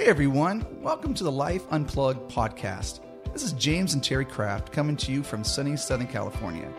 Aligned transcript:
Hey 0.00 0.06
everyone, 0.06 0.64
welcome 0.80 1.12
to 1.12 1.24
the 1.24 1.30
Life 1.30 1.70
Unplugged 1.70 2.32
podcast. 2.32 3.00
This 3.34 3.42
is 3.42 3.52
James 3.52 3.92
and 3.92 4.02
Terry 4.02 4.24
Kraft 4.24 4.72
coming 4.72 4.96
to 4.96 5.12
you 5.12 5.22
from 5.22 5.44
sunny 5.44 5.76
Southern 5.76 6.06
California. 6.06 6.72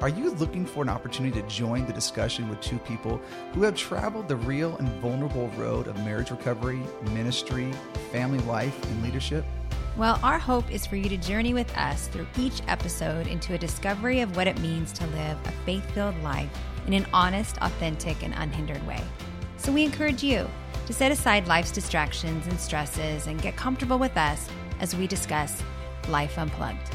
Are 0.00 0.08
you 0.08 0.30
looking 0.34 0.64
for 0.64 0.84
an 0.84 0.88
opportunity 0.88 1.42
to 1.42 1.48
join 1.48 1.86
the 1.86 1.92
discussion 1.92 2.48
with 2.48 2.60
two 2.60 2.78
people 2.78 3.20
who 3.52 3.62
have 3.62 3.74
traveled 3.74 4.28
the 4.28 4.36
real 4.36 4.76
and 4.76 4.88
vulnerable 5.00 5.48
road 5.56 5.88
of 5.88 5.96
marriage 6.04 6.30
recovery, 6.30 6.80
ministry, 7.14 7.72
family 8.12 8.38
life, 8.44 8.80
and 8.84 9.02
leadership? 9.02 9.44
Well, 9.96 10.20
our 10.22 10.38
hope 10.38 10.70
is 10.70 10.86
for 10.86 10.94
you 10.94 11.08
to 11.08 11.16
journey 11.16 11.54
with 11.54 11.76
us 11.76 12.06
through 12.06 12.28
each 12.38 12.62
episode 12.68 13.26
into 13.26 13.54
a 13.54 13.58
discovery 13.58 14.20
of 14.20 14.36
what 14.36 14.46
it 14.46 14.60
means 14.60 14.92
to 14.92 15.06
live 15.08 15.36
a 15.46 15.50
faith 15.66 15.90
filled 15.90 16.22
life 16.22 16.48
in 16.86 16.92
an 16.92 17.06
honest, 17.12 17.58
authentic, 17.60 18.22
and 18.22 18.34
unhindered 18.36 18.86
way. 18.86 19.02
So 19.58 19.72
we 19.72 19.84
encourage 19.84 20.22
you 20.22 20.48
to 20.86 20.92
set 20.92 21.10
aside 21.10 21.48
life's 21.48 21.72
distractions 21.72 22.46
and 22.46 22.58
stresses 22.58 23.26
and 23.26 23.42
get 23.42 23.56
comfortable 23.56 23.98
with 23.98 24.16
us 24.16 24.48
as 24.78 24.94
we 24.94 25.08
discuss 25.08 25.62
Life 26.08 26.38
Unplugged. 26.38 26.88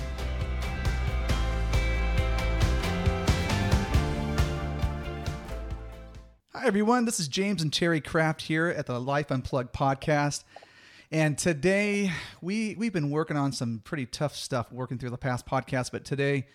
Hi 6.54 6.66
everyone, 6.66 7.04
this 7.04 7.20
is 7.20 7.28
James 7.28 7.62
and 7.62 7.72
Terry 7.72 8.00
Kraft 8.00 8.44
here 8.44 8.68
at 8.68 8.86
the 8.86 8.98
Life 8.98 9.30
Unplugged 9.30 9.74
podcast. 9.74 10.46
And 11.12 11.38
today 11.38 12.14
we 12.42 12.76
we've 12.76 12.94
been 12.94 13.12
working 13.12 13.36
on 13.36 13.52
some 13.52 13.82
pretty 13.84 14.06
tough 14.06 14.36
stuff 14.36 14.72
working 14.72 14.98
through 14.98 15.10
the 15.10 15.18
past 15.18 15.46
podcast, 15.46 15.92
but 15.92 16.06
today 16.06 16.48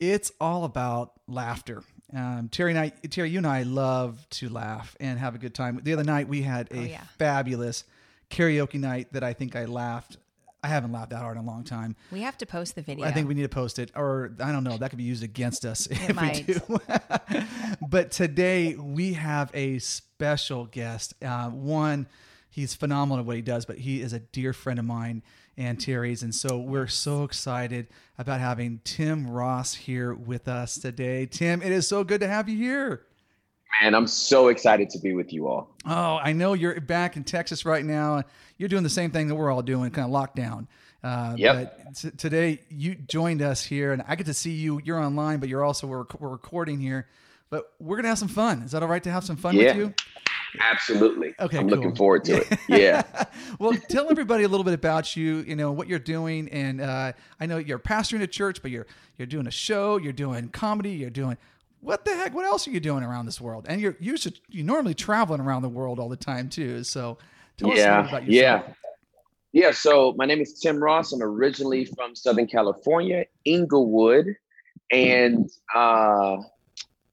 it's 0.00 0.32
all 0.40 0.64
about 0.64 1.12
laughter. 1.28 1.84
Um, 2.12 2.48
Terry 2.50 2.70
and 2.72 2.78
I, 2.78 2.88
Terry, 2.90 3.30
you 3.30 3.38
and 3.38 3.46
I 3.46 3.62
love 3.62 4.26
to 4.30 4.48
laugh 4.48 4.94
and 5.00 5.18
have 5.18 5.34
a 5.34 5.38
good 5.38 5.54
time. 5.54 5.80
The 5.82 5.92
other 5.94 6.04
night 6.04 6.28
we 6.28 6.42
had 6.42 6.68
a 6.70 6.78
Oh, 6.78 6.82
yeah. 6.82 7.00
fabulous 7.18 7.84
karaoke 8.30 8.78
night 8.78 9.12
that 9.12 9.24
I 9.24 9.32
think 9.32 9.56
I 9.56 9.64
laughed. 9.64 10.18
I 10.62 10.68
haven't 10.68 10.92
laughed 10.92 11.10
that 11.10 11.18
hard 11.18 11.36
in 11.36 11.42
a 11.42 11.46
long 11.46 11.62
time. 11.64 11.94
We 12.10 12.22
have 12.22 12.38
to 12.38 12.46
post 12.46 12.74
the 12.74 12.82
video. 12.82 13.04
I 13.04 13.12
think 13.12 13.28
we 13.28 13.34
need 13.34 13.42
to 13.42 13.48
post 13.50 13.78
it, 13.78 13.90
or 13.94 14.32
I 14.40 14.50
don't 14.52 14.64
know, 14.64 14.78
that 14.78 14.88
could 14.90 14.96
be 14.96 15.04
used 15.04 15.22
against 15.22 15.64
us 15.66 15.86
if 15.90 16.14
might. 16.14 16.46
we 16.46 16.54
do. 16.54 16.78
but 17.88 18.10
today 18.10 18.74
we 18.74 19.12
have 19.14 19.50
a 19.52 19.78
special 19.78 20.64
guest. 20.66 21.14
Uh, 21.22 21.50
one, 21.50 22.06
he's 22.50 22.74
phenomenal 22.74 23.18
at 23.20 23.26
what 23.26 23.36
he 23.36 23.42
does, 23.42 23.66
but 23.66 23.76
he 23.78 24.00
is 24.00 24.12
a 24.14 24.20
dear 24.20 24.52
friend 24.54 24.78
of 24.78 24.84
mine 24.86 25.22
and 25.56 25.80
Terry's, 25.80 26.22
and 26.22 26.34
so 26.34 26.58
we're 26.58 26.86
so 26.86 27.24
excited 27.24 27.86
about 28.18 28.40
having 28.40 28.80
Tim 28.84 29.28
Ross 29.28 29.74
here 29.74 30.14
with 30.14 30.48
us 30.48 30.76
today. 30.76 31.26
Tim, 31.26 31.62
it 31.62 31.72
is 31.72 31.86
so 31.86 32.04
good 32.04 32.20
to 32.20 32.28
have 32.28 32.48
you 32.48 32.56
here. 32.56 33.06
Man, 33.82 33.94
I'm 33.94 34.06
so 34.06 34.48
excited 34.48 34.88
to 34.90 34.98
be 35.00 35.14
with 35.14 35.32
you 35.32 35.48
all. 35.48 35.74
Oh, 35.84 36.16
I 36.22 36.32
know 36.32 36.52
you're 36.52 36.80
back 36.80 37.16
in 37.16 37.24
Texas 37.24 37.64
right 37.64 37.84
now. 37.84 38.22
You're 38.56 38.68
doing 38.68 38.84
the 38.84 38.88
same 38.90 39.10
thing 39.10 39.26
that 39.28 39.34
we're 39.34 39.50
all 39.50 39.62
doing, 39.62 39.90
kind 39.90 40.12
of 40.12 40.14
lockdown. 40.14 40.66
Uh, 41.02 41.34
Yep. 41.36 41.84
But 41.84 41.94
t- 41.96 42.10
today 42.12 42.60
you 42.70 42.94
joined 42.94 43.42
us 43.42 43.64
here, 43.64 43.92
and 43.92 44.02
I 44.06 44.14
get 44.14 44.26
to 44.26 44.34
see 44.34 44.52
you. 44.52 44.80
You're 44.84 45.00
online, 45.00 45.38
but 45.40 45.48
you're 45.48 45.64
also 45.64 45.86
we're, 45.86 46.04
we're 46.18 46.28
recording 46.28 46.78
here. 46.80 47.08
But 47.50 47.64
we're 47.78 47.96
gonna 47.96 48.08
have 48.08 48.18
some 48.18 48.28
fun. 48.28 48.62
Is 48.62 48.72
that 48.72 48.82
all 48.82 48.88
right 48.88 49.02
to 49.02 49.10
have 49.10 49.24
some 49.24 49.36
fun 49.36 49.54
Yeah. 49.54 49.68
with 49.68 49.76
you? 49.76 49.94
Absolutely. 50.60 51.34
Okay, 51.40 51.58
I'm 51.58 51.68
cool. 51.68 51.78
looking 51.78 51.96
forward 51.96 52.24
to 52.26 52.36
it. 52.36 52.58
Yeah. 52.68 53.02
well, 53.58 53.72
tell 53.88 54.10
everybody 54.10 54.44
a 54.44 54.48
little 54.48 54.64
bit 54.64 54.74
about 54.74 55.16
you. 55.16 55.38
You 55.38 55.56
know 55.56 55.72
what 55.72 55.88
you're 55.88 55.98
doing, 55.98 56.48
and 56.48 56.80
uh, 56.80 57.12
I 57.40 57.46
know 57.46 57.58
you're 57.58 57.78
pastoring 57.78 58.22
a 58.22 58.26
church, 58.26 58.62
but 58.62 58.70
you're 58.70 58.86
you're 59.16 59.26
doing 59.26 59.46
a 59.46 59.52
show. 59.52 59.96
You're 59.96 60.12
doing 60.12 60.48
comedy. 60.48 60.90
You're 60.90 61.10
doing 61.10 61.36
what 61.84 62.04
the 62.04 62.14
heck? 62.14 62.34
What 62.34 62.46
else 62.46 62.66
are 62.66 62.70
you 62.70 62.80
doing 62.80 63.04
around 63.04 63.26
this 63.26 63.40
world? 63.40 63.66
And 63.68 63.80
you're 63.80 63.96
you 64.00 64.16
should 64.16 64.40
you 64.48 64.64
normally 64.64 64.94
traveling 64.94 65.40
around 65.40 65.62
the 65.62 65.68
world 65.68 65.98
all 65.98 66.08
the 66.08 66.16
time 66.16 66.48
too. 66.48 66.82
So 66.82 67.18
tell 67.56 67.70
us 67.70 67.78
yeah. 67.78 68.02
bit 68.02 68.08
about 68.08 68.26
yourself. 68.26 68.64
Yeah. 69.52 69.62
Yeah. 69.66 69.70
So 69.72 70.14
my 70.16 70.24
name 70.24 70.40
is 70.40 70.58
Tim 70.58 70.82
Ross. 70.82 71.12
I'm 71.12 71.22
originally 71.22 71.84
from 71.84 72.14
Southern 72.14 72.46
California, 72.46 73.26
Inglewood. 73.44 74.34
And 74.90 75.50
uh, 75.74 76.38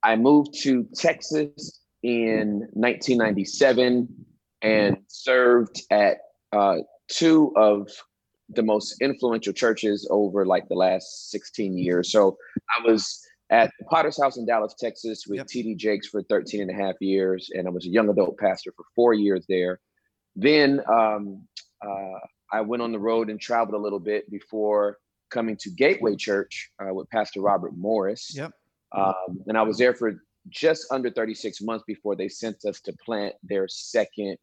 I 0.04 0.16
moved 0.16 0.56
to 0.64 0.88
Texas 0.96 1.80
in 2.04 2.68
1997 2.74 4.08
and 4.62 4.98
served 5.08 5.82
at 5.92 6.18
uh, 6.52 6.78
two 7.08 7.54
of 7.56 7.90
the 8.50 8.64
most 8.64 9.02
influential 9.02 9.54
churches 9.54 10.08
over 10.12 10.46
like 10.46 10.68
the 10.68 10.76
last 10.76 11.32
16 11.32 11.78
years. 11.78 12.12
So 12.12 12.38
I 12.78 12.86
was 12.86 13.22
at 13.50 13.72
the 13.80 13.86
Potter's 13.86 14.22
House 14.22 14.38
in 14.38 14.46
Dallas, 14.46 14.76
Texas 14.80 15.26
with 15.28 15.38
Yep. 15.38 15.48
TD 15.48 15.78
Jakes 15.78 16.08
for 16.08 16.24
13 16.24 16.62
and 16.62 16.72
a 16.72 16.74
half 16.74 16.96
years. 17.00 17.50
And 17.54 17.68
I 17.68 17.72
was 17.72 17.86
a 17.86 17.90
young 17.90 18.10
adult 18.10 18.38
pastor 18.38 18.74
for 18.76 18.86
four 18.96 19.14
years 19.14 19.46
there. 19.48 19.80
Then 20.36 20.82
um, 20.90 21.48
uh, 21.86 22.20
I 22.52 22.62
went 22.62 22.82
on 22.82 22.92
the 22.92 23.00
road 23.00 23.30
and 23.30 23.40
traveled 23.40 23.76
a 23.76 23.84
little 23.84 24.00
bit 24.00 24.30
before 24.32 24.98
coming 25.30 25.58
to 25.58 25.70
Gateway 25.70 26.16
Church 26.16 26.72
uh, 26.82 26.94
with 26.94 27.10
Pastor 27.10 27.42
Robert 27.42 27.76
Morris. 27.76 28.32
Yep. 28.36 28.52
Um, 28.96 29.40
and 29.48 29.58
I 29.58 29.62
was 29.62 29.78
there 29.78 29.94
for 29.94 30.14
just 30.50 30.88
under 30.92 31.10
36 31.10 31.62
months 31.62 31.84
before 31.88 32.16
they 32.16 32.28
sent 32.28 32.66
us 32.66 32.82
to 32.82 32.94
plant 33.06 33.36
their 33.44 33.68
second 33.68 34.38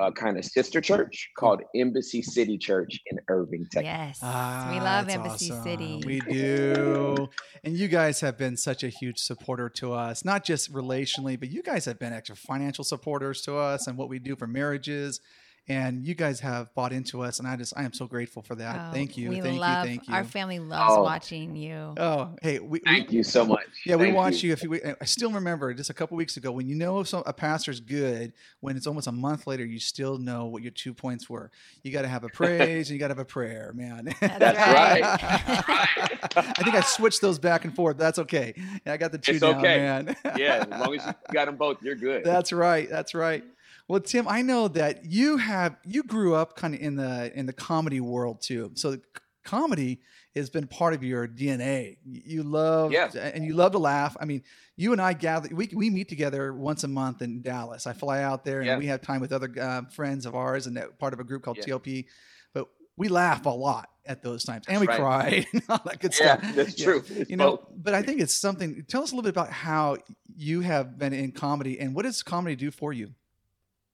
uh, 0.00 0.10
kind 0.10 0.38
of 0.38 0.44
sister 0.44 0.80
church 0.80 1.30
called 1.36 1.62
Embassy 1.74 2.22
City 2.22 2.58
Church 2.58 2.98
in 3.06 3.18
Irving, 3.28 3.66
Texas. 3.70 3.84
Yes. 3.84 4.18
Ah, 4.22 4.68
we 4.72 4.80
love 4.80 5.08
Embassy 5.08 5.50
awesome. 5.50 5.62
City. 5.62 6.02
We 6.04 6.20
do. 6.20 7.28
And 7.62 7.76
you 7.76 7.88
guys 7.88 8.20
have 8.20 8.38
been 8.38 8.56
such 8.56 8.82
a 8.82 8.88
huge 8.88 9.18
supporter 9.18 9.68
to 9.68 9.92
us, 9.92 10.24
not 10.24 10.44
just 10.44 10.72
relationally, 10.72 11.38
but 11.38 11.50
you 11.50 11.62
guys 11.62 11.84
have 11.84 11.98
been 11.98 12.12
actual 12.12 12.36
financial 12.36 12.84
supporters 12.84 13.42
to 13.42 13.56
us 13.56 13.86
and 13.86 13.98
what 13.98 14.08
we 14.08 14.18
do 14.18 14.34
for 14.36 14.46
marriages. 14.46 15.20
And 15.68 16.04
you 16.04 16.16
guys 16.16 16.40
have 16.40 16.74
bought 16.74 16.92
into 16.92 17.22
us, 17.22 17.38
and 17.38 17.46
I 17.46 17.54
just 17.54 17.72
I 17.76 17.84
am 17.84 17.92
so 17.92 18.08
grateful 18.08 18.42
for 18.42 18.56
that. 18.56 18.88
Oh, 18.88 18.92
thank 18.92 19.16
you, 19.16 19.28
We 19.28 19.40
thank 19.40 19.60
love, 19.60 19.84
you, 19.86 19.90
thank 19.92 20.08
you. 20.08 20.14
Our 20.14 20.24
family 20.24 20.58
loves 20.58 20.92
Oh. 20.96 21.02
watching 21.04 21.54
you. 21.54 21.94
oh, 21.98 22.34
hey, 22.42 22.58
we, 22.58 22.66
we 22.66 22.80
Thank 22.84 23.12
you 23.12 23.22
so 23.22 23.44
much. 23.44 23.66
yeah, 23.86 23.94
we 23.94 24.10
watch 24.10 24.42
you. 24.42 24.52
If 24.52 24.64
you, 24.64 24.80
I 25.00 25.04
still 25.04 25.30
remember 25.30 25.72
just 25.72 25.88
a 25.88 25.94
couple 25.94 26.16
weeks 26.16 26.36
ago 26.36 26.50
when 26.50 26.66
you 26.68 26.74
know 26.74 27.04
some, 27.04 27.22
a 27.26 27.32
pastor's 27.32 27.78
good, 27.78 28.32
when 28.58 28.76
it's 28.76 28.88
almost 28.88 29.06
a 29.06 29.12
month 29.12 29.46
later, 29.46 29.64
you 29.64 29.78
still 29.78 30.18
know 30.18 30.46
what 30.46 30.62
your 30.62 30.72
two 30.72 30.92
points 30.92 31.30
were. 31.30 31.52
You 31.84 31.92
got 31.92 32.02
to 32.02 32.08
have 32.08 32.24
a 32.24 32.28
praise 32.34 32.88
and 32.90 32.94
you 32.94 32.98
got 32.98 33.08
to 33.08 33.12
have 33.14 33.20
a 33.20 33.24
prayer, 33.24 33.72
man. 33.72 34.06
That's 34.20 34.38
That's 34.40 34.58
right. 34.58 35.02
I 36.36 36.62
think 36.64 36.74
I 36.74 36.80
switched 36.80 37.20
those 37.20 37.38
back 37.38 37.64
and 37.64 37.74
forth. 37.74 37.96
That's 37.98 38.18
okay. 38.18 38.54
I 38.84 38.96
got 38.96 39.12
the 39.12 39.18
two 39.18 39.32
It's 39.32 39.40
down, 39.40 39.58
okay. 39.58 39.78
man. 39.78 40.16
Yeah, 40.36 40.64
as 40.70 40.80
long 40.80 40.94
as 40.96 41.06
you 41.06 41.12
got 41.32 41.44
them 41.46 41.56
both, 41.56 41.82
you're 41.82 41.94
good. 41.94 42.24
That's 42.24 42.52
right. 42.52 42.88
That's 42.90 43.14
right. 43.14 43.44
Well, 43.92 44.00
Tim, 44.00 44.26
I 44.26 44.40
know 44.40 44.68
that 44.68 45.04
you 45.04 45.36
have 45.36 45.76
you 45.84 46.02
grew 46.02 46.34
up 46.34 46.56
kind 46.56 46.74
of 46.74 46.80
in 46.80 46.96
the 46.96 47.30
in 47.38 47.44
the 47.44 47.52
comedy 47.52 48.00
world 48.00 48.40
too. 48.40 48.70
So 48.72 48.96
comedy 49.44 50.00
has 50.34 50.48
been 50.48 50.66
part 50.66 50.94
of 50.94 51.04
your 51.04 51.28
DNA. 51.28 51.98
You 52.06 52.42
love 52.42 52.90
Yeah. 52.90 53.10
and 53.14 53.44
you 53.44 53.52
love 53.52 53.72
to 53.72 53.78
laugh. 53.78 54.16
I 54.18 54.24
mean, 54.24 54.44
you 54.76 54.92
and 54.92 55.00
I 55.02 55.12
gather 55.12 55.54
we 55.54 55.68
we 55.74 55.90
meet 55.90 56.08
together 56.08 56.54
once 56.54 56.84
a 56.84 56.88
month 56.88 57.20
in 57.20 57.42
Dallas. 57.42 57.86
I 57.86 57.92
fly 57.92 58.22
out 58.22 58.46
there 58.46 58.62
and 58.62 58.78
we 58.78 58.86
have 58.86 59.02
time 59.02 59.20
with 59.20 59.30
other 59.30 59.52
um, 59.60 59.88
friends 59.88 60.24
of 60.24 60.34
ours 60.34 60.66
and 60.66 60.78
that 60.78 60.98
part 60.98 61.12
of 61.12 61.20
a 61.20 61.24
group 61.24 61.42
called. 61.42 61.58
TLP. 61.58 62.06
But 62.54 62.68
we 62.96 63.08
laugh 63.08 63.44
a 63.44 63.50
lot 63.50 63.90
at 64.06 64.22
those 64.22 64.42
times 64.44 64.64
and 64.68 64.80
we 64.80 64.86
That's 64.86 64.98
cry 65.00 65.44
and 65.52 65.62
all 65.68 65.82
that 65.84 66.00
good 66.00 66.14
yeah, 66.18 66.38
stuff. 66.38 66.54
that's 66.54 66.78
Yeah. 66.78 66.84
true. 66.86 67.04
It's 67.10 67.28
You 67.28 67.36
know, 67.36 67.56
both. 67.58 67.68
but 67.76 67.92
I 67.92 68.00
think 68.00 68.22
it's 68.22 68.32
something. 68.32 68.86
Tell 68.88 69.02
us 69.02 69.12
a 69.12 69.14
little 69.16 69.30
bit 69.30 69.36
about 69.38 69.50
how 69.52 69.98
you 70.34 70.62
have 70.62 70.96
been 70.96 71.12
in 71.12 71.32
comedy 71.32 71.78
and 71.78 71.94
what 71.94 72.04
does 72.04 72.22
comedy 72.22 72.56
do 72.56 72.70
for 72.70 72.94
you? 72.94 73.10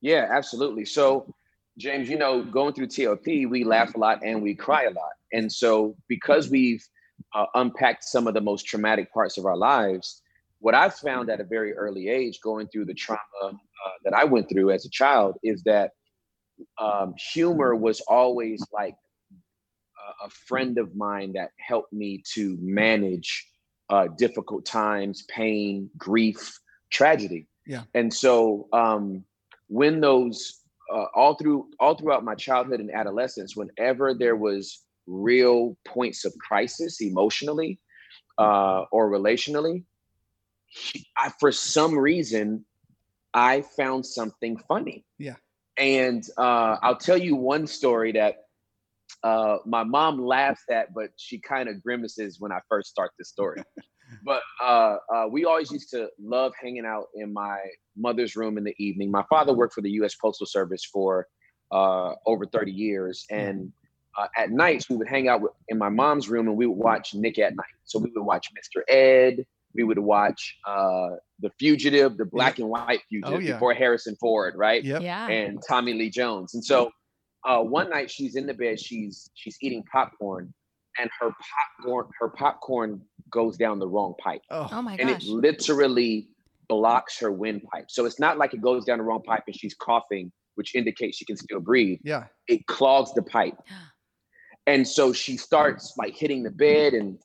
Yeah, 0.01 0.29
absolutely. 0.31 0.85
So, 0.85 1.35
James, 1.77 2.09
you 2.09 2.19
know, 2.19 2.43
going 2.43 2.75
through 2.75 2.89
TLP, 2.89 3.49
we 3.49 3.65
laugh 3.65 3.95
a 3.95 3.99
lot 3.99 4.21
and 4.25 4.43
we 4.43 4.55
cry 4.55 4.85
a 4.85 4.91
lot. 4.91 5.13
And 5.33 5.51
so, 5.51 5.97
because 6.09 6.51
we've 6.51 6.85
uh, 7.35 7.47
unpacked 7.55 8.05
some 8.05 8.27
of 8.27 8.35
the 8.35 8.41
most 8.41 8.67
traumatic 8.67 9.13
parts 9.13 9.39
of 9.39 9.47
our 9.47 9.57
lives, 9.57 10.23
what 10.61 10.75
I've 10.75 10.95
found 10.95 11.31
at 11.31 11.41
a 11.41 11.45
very 11.45 11.73
early 11.75 12.09
age, 12.09 12.41
going 12.43 12.69
through 12.69 12.87
the 12.87 12.95
trauma 12.95 13.21
uh, 13.45 13.91
that 14.05 14.15
I 14.15 14.25
went 14.25 14.49
through 14.49 14.71
as 14.71 14.85
a 14.85 14.91
child, 14.91 15.37
is 15.43 15.63
that 15.65 15.93
um, 16.81 17.15
humor 17.33 17.77
was 17.77 18.01
always 18.03 18.65
like 18.73 18.97
a, 19.33 20.27
a 20.27 20.31
friend 20.31 20.79
of 20.79 20.97
mine 20.97 21.33
that 21.35 21.51
helped 21.59 21.93
me 21.93 22.23
to 22.35 22.57
manage 22.61 23.47
uh, 23.91 24.09
difficult 24.17 24.65
times, 24.65 25.25
pain, 25.29 25.89
grief, 25.97 26.59
tragedy. 26.91 27.47
Yeah. 27.67 27.83
And 27.95 28.13
so, 28.13 28.69
um, 28.73 29.25
when 29.69 30.01
those 30.01 30.61
uh, 30.93 31.07
all 31.15 31.35
through 31.35 31.69
all 31.79 31.95
throughout 31.95 32.25
my 32.25 32.35
childhood 32.35 32.81
and 32.81 32.91
adolescence, 32.91 33.55
whenever 33.57 34.15
there 34.15 34.37
was 34.37 34.85
real 35.07 35.77
points 35.87 36.25
of 36.25 36.33
crisis 36.39 37.01
emotionally 37.01 37.79
uh, 38.39 38.85
or 38.93 39.11
relationally, 39.11 39.85
I, 41.17 41.33
for 41.41 41.53
some 41.53 41.99
reason, 41.99 42.65
I 43.33 43.63
found 43.63 44.05
something 44.05 44.59
funny. 44.69 45.05
Yeah. 45.19 45.37
And 45.79 46.25
uh, 46.37 46.77
I'll 46.83 46.97
tell 46.97 47.19
you 47.19 47.37
one 47.37 47.67
story 47.67 48.13
that 48.13 48.37
uh, 49.23 49.59
my 49.65 49.85
mom 49.85 50.21
laughs 50.21 50.63
at, 50.71 50.93
but 50.93 51.11
she 51.17 51.39
kind 51.39 51.69
of 51.69 51.83
grimaces 51.83 52.41
when 52.41 52.53
I 52.53 52.61
first 52.69 52.91
start 52.91 53.13
the 53.19 53.25
story. 53.25 53.63
but 54.25 54.43
uh, 54.63 54.97
uh, 55.15 55.27
we 55.31 55.45
always 55.45 55.71
used 55.71 55.91
to 55.91 56.09
love 56.21 56.53
hanging 56.61 56.85
out 56.87 57.07
in 57.15 57.33
my 57.33 57.59
mother's 57.97 58.37
room 58.37 58.59
in 58.59 58.65
the 58.65 58.75
evening. 58.79 59.11
My 59.11 59.25
father 59.29 59.53
worked 59.53 59.75
for 59.75 59.81
the 59.83 59.91
U.S. 59.93 60.15
Postal 60.15 60.47
Service 60.47 60.85
for 60.85 61.27
uh, 61.73 62.15
over 62.27 62.47
30 62.47 62.71
years. 62.73 63.25
And 63.31 63.73
uh, 64.19 64.27
at 64.37 64.51
nights, 64.51 64.89
we 64.89 64.97
would 64.97 65.09
hang 65.09 65.29
out 65.29 65.41
with, 65.43 65.53
in 65.69 65.79
my 65.79 65.89
mom's 65.89 66.29
room 66.29 66.49
and 66.49 66.57
we 66.57 66.67
would 66.67 66.79
watch 66.79 67.15
Nick 67.15 67.39
at 67.39 67.55
Nite. 67.55 67.67
So 67.85 67.99
we 67.99 68.11
would 68.15 68.23
watch 68.25 68.49
Mr. 68.53 68.83
Ed. 68.89 69.45
We 69.75 69.85
would 69.85 69.99
watch 69.99 70.57
uh, 70.67 71.11
The 71.41 71.51
Fugitive, 71.59 72.17
the 72.17 72.25
black 72.25 72.59
and 72.59 72.69
white 72.69 73.01
fugitive 73.09 73.35
Oh, 73.37 73.39
yeah. 73.41 73.53
before 73.53 73.75
Harrison 73.75 74.17
Ford, 74.17 74.55
right? 74.57 74.83
Yep. 74.83 75.03
Yeah. 75.03 75.29
And 75.29 75.63
Tommy 75.69 75.93
Lee 75.95 76.11
Jones. 76.11 76.55
And 76.55 76.65
so 76.65 76.91
uh, 77.47 77.61
one 77.61 77.91
night 77.91 78.11
she's 78.11 78.35
in 78.35 78.47
the 78.47 78.55
bed, 78.55 78.81
she's 78.81 79.31
she's 79.35 79.57
eating 79.61 79.85
popcorn, 79.93 80.53
and 80.99 81.11
her 81.21 81.31
popcorn 81.31 82.07
her 82.21 82.29
popcorn 82.29 83.01
goes 83.31 83.57
down 83.57 83.79
the 83.79 83.87
wrong 83.89 84.15
pipe 84.23 84.41
oh 84.51 84.69
Oh, 84.73 84.83
my 84.83 84.97
and 84.99 85.09
it 85.11 85.23
literally 85.25 86.29
blocks 86.69 87.19
her 87.19 87.33
windpipe. 87.33 87.87
So 87.89 88.05
it's 88.05 88.21
not 88.21 88.37
like 88.37 88.53
it 88.53 88.61
goes 88.61 88.85
down 88.85 88.99
the 88.99 89.05
wrong 89.05 89.23
pipe 89.23 89.43
and 89.47 89.57
she's 89.57 89.75
coughing, 89.75 90.31
which 90.57 90.75
indicates 90.75 91.17
she 91.17 91.25
can 91.25 91.37
still 91.37 91.61
breathe. 91.61 91.99
yeah. 92.05 92.25
It 92.47 92.67
clogs 92.67 93.13
the 93.15 93.23
pipe. 93.23 93.55
And 94.67 94.87
so 94.87 95.15
she 95.15 95.39
starts 95.39 95.95
like 95.97 96.15
hitting 96.15 96.43
the 96.43 96.51
bed 96.51 96.93
and 96.93 97.19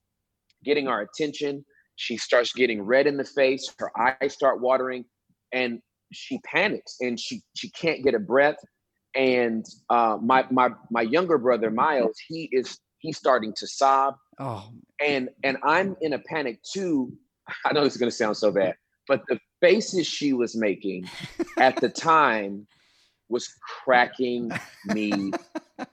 getting 0.64 0.88
our 0.88 1.02
attention. 1.02 1.66
She 1.98 2.16
starts 2.16 2.54
getting 2.54 2.82
red 2.82 3.06
in 3.06 3.18
the 3.18 3.26
face, 3.26 3.70
her 3.80 3.92
eyes 4.00 4.34
start 4.34 4.62
watering, 4.62 5.04
and 5.52 5.82
she 6.14 6.40
panics 6.46 6.96
and 7.02 7.20
she 7.20 7.42
she 7.56 7.70
can't 7.72 8.02
get 8.02 8.14
a 8.16 8.20
breath. 8.20 8.56
And 9.14 9.66
uh, 9.90 10.18
my 10.22 10.46
my 10.52 10.70
my 10.90 11.02
younger 11.02 11.38
brother 11.38 11.70
Miles, 11.70 12.16
he 12.30 12.48
is 12.54 12.80
he's 13.04 13.18
starting 13.18 13.54
to 13.58 13.68
sob 13.68 14.16
Oh, 14.40 14.72
and 15.00 15.30
and 15.44 15.58
I'm 15.64 15.96
in 16.02 16.14
a 16.14 16.20
panic 16.20 16.60
too. 16.64 17.14
I 17.66 17.74
know 17.74 17.84
it's 17.84 17.98
gonna 17.98 18.10
sound 18.10 18.36
so 18.36 18.52
bad, 18.52 18.76
but 19.08 19.22
the 19.28 19.40
faces 19.62 20.08
she 20.08 20.34
was 20.34 20.56
making 20.56 21.06
at 21.60 21.80
the 21.80 21.90
time 21.90 22.66
was 23.30 23.48
cracking 23.84 24.52
me 24.86 25.32
up. 25.78 25.90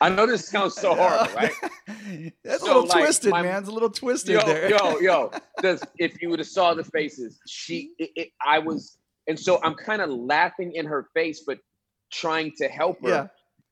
I 0.00 0.08
know 0.08 0.26
this 0.26 0.48
sounds 0.48 0.74
so 0.74 0.94
horrible, 0.94 1.32
right? 1.36 1.52
That's 2.44 2.62
a 2.62 2.66
little 2.66 2.86
like, 2.86 3.04
twisted, 3.04 3.30
my- 3.30 3.42
man. 3.42 3.60
It's 3.60 3.68
a 3.68 3.72
little 3.72 3.90
twisted 3.90 4.34
Yo, 4.34 4.40
there. 4.46 4.70
yo, 4.70 4.98
yo. 4.98 5.30
Does 5.62 5.82
if 5.98 6.20
you 6.20 6.28
would 6.30 6.38
have 6.40 6.48
saw 6.48 6.74
the 6.74 6.84
faces, 6.84 7.40
she, 7.48 7.92
it, 7.98 8.10
it, 8.14 8.28
I 8.44 8.58
was, 8.60 8.98
and 9.26 9.38
so 9.38 9.60
I'm 9.64 9.74
kind 9.74 10.00
of 10.02 10.10
laughing 10.10 10.72
in 10.74 10.86
her 10.86 11.08
face, 11.14 11.42
but 11.46 11.58
trying 12.12 12.52
to 12.58 12.68
help 12.68 12.98
her. 13.02 13.08
Yeah. 13.08 13.26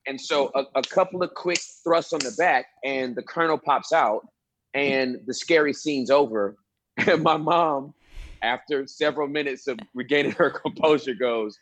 And 0.07 0.19
so 0.19 0.51
a, 0.55 0.63
a 0.75 0.81
couple 0.81 1.21
of 1.21 1.33
quick 1.33 1.59
thrusts 1.83 2.13
on 2.13 2.19
the 2.19 2.33
back, 2.37 2.67
and 2.83 3.15
the 3.15 3.21
kernel 3.21 3.57
pops 3.57 3.91
out, 3.91 4.25
and 4.73 5.17
the 5.25 5.33
scary 5.33 5.73
scene's 5.73 6.09
over. 6.09 6.55
And 7.05 7.21
my 7.21 7.37
mom, 7.37 7.93
after 8.41 8.87
several 8.87 9.27
minutes 9.27 9.67
of 9.67 9.77
regaining 9.93 10.31
her 10.31 10.49
composure, 10.63 11.13
goes, 11.13 11.55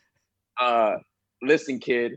uh, 0.58 0.96
"Listen, 1.42 1.78
kid, 1.78 2.12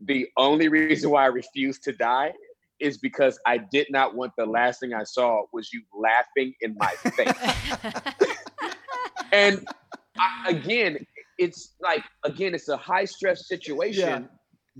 the 0.00 0.28
only 0.36 0.68
reason 0.68 1.08
why 1.08 1.22
I 1.22 1.28
refused 1.28 1.82
to 1.84 1.92
die 1.92 2.34
is 2.78 2.98
because 2.98 3.38
I 3.46 3.56
did 3.56 3.86
not 3.88 4.14
want 4.14 4.32
the 4.36 4.44
last 4.44 4.80
thing 4.80 4.92
I 4.92 5.04
saw 5.04 5.44
was 5.50 5.72
you 5.72 5.82
laughing 5.98 6.52
in 6.60 6.76
my 6.76 6.90
face." 7.16 7.32
and 9.32 9.66
I, 10.18 10.50
again, 10.50 10.98
it's 11.38 11.74
like 11.80 12.04
again, 12.24 12.54
it's 12.54 12.68
a 12.68 12.76
high 12.76 13.06
stress 13.06 13.48
situation. 13.48 14.28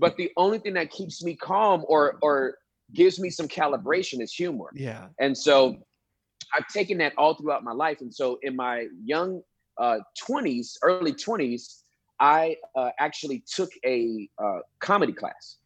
Yeah. 0.01 0.07
But 0.09 0.17
the 0.17 0.31
only 0.37 0.59
thing 0.59 0.73
that 0.75 0.91
keeps 0.91 1.23
me 1.23 1.35
calm 1.35 1.83
or 1.87 2.17
or 2.21 2.57
gives 2.93 3.19
me 3.19 3.29
some 3.29 3.47
calibration 3.47 4.21
is 4.21 4.33
humor. 4.33 4.69
Yeah. 4.73 5.07
And 5.19 5.37
so 5.37 5.77
I've 6.55 6.67
taken 6.67 6.97
that 6.99 7.13
all 7.17 7.35
throughout 7.35 7.63
my 7.63 7.73
life. 7.73 8.01
And 8.01 8.13
so 8.13 8.39
in 8.41 8.55
my 8.55 8.87
young 9.03 9.41
uh, 9.77 9.99
20s, 10.27 10.73
early 10.81 11.13
20s, 11.13 11.81
I 12.19 12.55
uh, 12.75 12.89
actually 12.99 13.43
took 13.55 13.69
a 13.85 14.27
uh, 14.43 14.59
comedy 14.79 15.13
class 15.13 15.57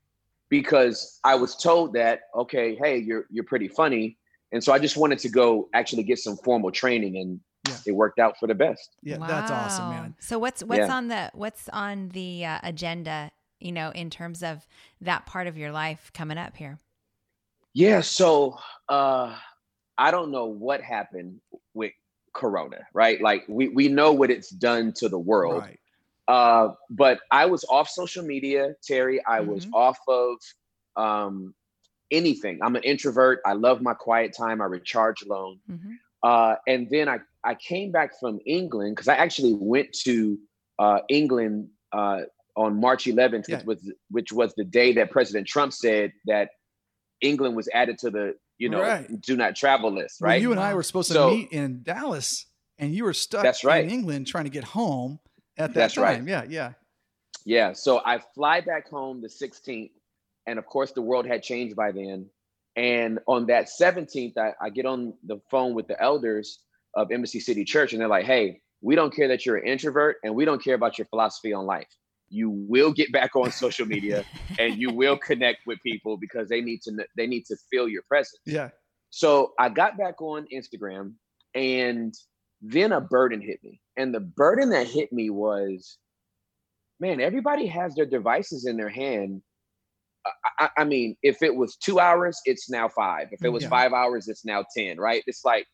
because 0.50 1.20
I 1.24 1.36
was 1.36 1.56
told 1.56 1.94
that, 1.94 2.22
okay, 2.36 2.76
hey, 2.76 2.98
you're 2.98 3.26
you're 3.30 3.46
pretty 3.46 3.68
funny. 3.70 4.18
And 4.52 4.64
so 4.64 4.72
I 4.72 4.78
just 4.80 4.98
wanted 4.98 5.18
to 5.20 5.30
go 5.30 5.68
actually 5.74 6.04
get 6.04 6.20
some 6.20 6.38
formal 6.38 6.72
training 6.72 7.18
and 7.18 7.40
Yeah. 7.68 7.78
it 7.88 7.94
worked 7.94 8.20
out 8.20 8.38
for 8.40 8.48
the 8.48 8.54
best. 8.56 8.98
Yeah. 9.02 9.18
That's 9.26 9.50
awesome, 9.50 9.90
man. 9.90 10.16
So 10.20 10.38
what's 10.38 10.62
what's 10.64 10.88
Yeah. 10.90 10.98
on 10.98 11.08
the 11.08 11.32
what's 11.34 11.70
on 11.70 12.10
the 12.10 12.46
uh, 12.46 12.60
agenda? 12.62 13.32
You 13.64 13.72
know, 13.72 13.92
in 13.92 14.10
terms 14.10 14.44
of 14.44 14.68
that 15.02 15.26
part 15.26 15.48
of 15.48 15.58
your 15.58 15.72
life 15.72 16.12
coming 16.14 16.38
up 16.38 16.58
here. 16.58 16.80
Yeah, 17.74 18.02
so 18.02 18.58
uh 18.90 19.36
I 19.98 20.12
don't 20.12 20.32
know 20.32 20.46
what 20.46 20.82
happened 20.82 21.40
with 21.74 21.94
corona, 22.34 22.80
right? 22.94 23.22
Like 23.22 23.46
we 23.48 23.70
we 23.70 23.88
know 23.88 24.12
what 24.12 24.30
it's 24.32 24.50
done 24.50 24.94
to 24.98 25.10
the 25.10 25.20
world. 25.20 25.64
Right. 25.64 25.80
Uh 26.28 26.70
but 26.90 27.20
I 27.32 27.46
was 27.46 27.64
off 27.70 27.90
social 27.90 28.24
media, 28.24 28.76
Terry. 28.84 29.22
I 29.26 29.42
was 29.42 29.66
Mhm. 29.66 29.72
off 29.74 30.00
of 30.08 30.38
um 30.96 31.56
anything. 32.12 32.60
I'm 32.62 32.76
an 32.76 32.84
introvert. 32.84 33.42
I 33.46 33.54
love 33.54 33.82
my 33.82 33.94
quiet 33.94 34.36
time. 34.38 34.62
I 34.62 34.66
recharge 34.66 35.22
alone. 35.24 35.60
Mhm. 35.72 35.98
Uh 36.22 36.56
and 36.68 36.90
then 36.90 37.10
I 37.10 37.20
I 37.44 37.56
came 37.56 37.92
back 37.92 38.20
from 38.20 38.40
England 38.46 38.96
because 38.96 39.08
I 39.08 39.16
actually 39.16 39.54
went 39.54 39.94
to 40.06 40.38
uh 40.80 41.00
England 41.10 41.70
uh 41.92 42.22
on 42.56 42.80
March 42.80 43.06
11th, 43.06 43.46
Yeah. 43.48 43.58
which 43.58 43.66
was 43.66 43.94
which 44.10 44.32
was 44.32 44.54
the 44.56 44.64
day 44.64 44.94
that 44.94 45.12
President 45.12 45.48
Trump 45.48 45.74
said 45.74 46.14
that 46.26 46.50
England 47.22 47.56
was 47.56 47.68
added 47.74 47.98
to 48.00 48.10
the 48.12 48.36
you 48.58 48.70
know 48.70 48.82
Right. 48.82 49.22
do 49.22 49.36
not 49.36 49.56
travel 49.56 49.92
list, 49.92 50.22
Well, 50.22 50.30
right? 50.32 50.42
you 50.42 50.52
and 50.52 50.60
I 50.60 50.74
were 50.74 50.84
supposed 50.84 51.12
to 51.12 51.30
meet 51.32 51.52
in 51.52 51.82
Dallas, 51.84 52.46
and 52.78 52.94
you 52.94 53.04
were 53.06 53.14
stuck 53.14 53.44
That's 53.44 53.64
right. 53.64 53.84
in 53.84 53.90
England 53.90 54.28
trying 54.28 54.44
to 54.46 54.50
get 54.52 54.64
home 54.64 55.20
at 55.58 55.70
that 55.70 55.74
That's 55.74 55.98
right. 55.98 56.16
time. 56.18 56.28
Yeah. 56.28 56.44
Yeah. 56.48 56.74
Yeah. 57.46 57.74
So 57.74 58.02
I 58.06 58.20
fly 58.36 58.62
back 58.62 58.90
home 58.90 59.22
the 59.22 59.30
16th, 59.30 59.92
and 60.48 60.60
of 60.60 60.66
course 60.66 60.92
the 60.92 61.02
world 61.02 61.26
had 61.26 61.42
changed 61.44 61.76
by 61.76 61.92
then. 61.92 62.30
And 62.76 63.20
on 63.28 63.48
that 63.48 63.68
17th, 63.70 64.38
I, 64.38 64.54
I 64.62 64.70
get 64.70 64.86
on 64.86 65.14
the 65.24 65.40
phone 65.52 65.74
with 65.76 65.88
the 65.88 66.00
elders 66.02 66.60
of 66.96 67.12
Embassy 67.12 67.40
City 67.40 67.64
Church, 67.66 67.94
and 67.94 68.02
they're 68.02 68.08
like, 68.08 68.26
"Hey, 68.26 68.62
we 68.82 68.96
don't 68.96 69.14
care 69.16 69.28
that 69.30 69.46
you're 69.46 69.58
an 69.58 69.68
introvert, 69.68 70.18
and 70.24 70.34
we 70.36 70.46
don't 70.46 70.64
care 70.64 70.74
about 70.76 70.98
your 70.98 71.06
philosophy 71.06 71.54
on 71.54 71.66
life. 71.66 71.88
You 72.30 72.50
will 72.50 72.92
get 72.92 73.12
back 73.12 73.36
on 73.36 73.52
social 73.52 73.86
media, 73.86 74.26
and 74.60 74.76
you 74.76 74.92
will 74.92 75.18
connect 75.18 75.60
with 75.66 75.80
people 75.84 76.18
because 76.18 76.50
they 76.50 76.62
need 76.62 76.82
to 76.84 76.92
kn- 76.92 77.08
they 77.18 77.28
need 77.28 77.46
to 77.48 77.58
feel 77.70 77.88
your 77.88 78.04
presence." 78.04 78.40
Yeah. 78.46 78.70
So 79.10 79.54
I 79.60 79.70
got 79.70 79.98
back 79.98 80.22
on 80.22 80.48
Instagram 80.52 81.14
and 81.54 82.14
then 82.62 82.92
a 82.92 83.02
burden 83.02 83.42
hit 83.42 83.60
me. 83.64 83.80
And 83.98 84.14
the 84.14 84.22
burden 84.22 84.70
that 84.72 84.88
hit 84.88 85.14
me 85.14 85.30
was, 85.30 85.98
man, 87.00 87.22
everybody 87.22 87.68
has 87.68 87.94
their 87.94 88.08
devices 88.08 88.66
in 88.66 88.78
their 88.78 88.90
hand. 88.90 89.42
I, 90.26 90.66
I, 90.66 90.70
I 90.80 90.84
mean, 90.86 91.16
if 91.22 91.44
it 91.44 91.56
was 91.56 91.76
two 91.76 92.00
hours, 92.00 92.40
it's 92.46 92.70
now 92.70 92.88
five. 92.88 93.28
If 93.32 93.44
it 93.44 93.50
was 93.50 93.64
Yeah. 93.64 93.70
five 93.70 93.94
hours, 93.94 94.28
it's 94.28 94.46
now 94.46 94.66
10, 94.76 94.98
right? 94.98 95.24
It's 95.28 95.44
like 95.46 95.68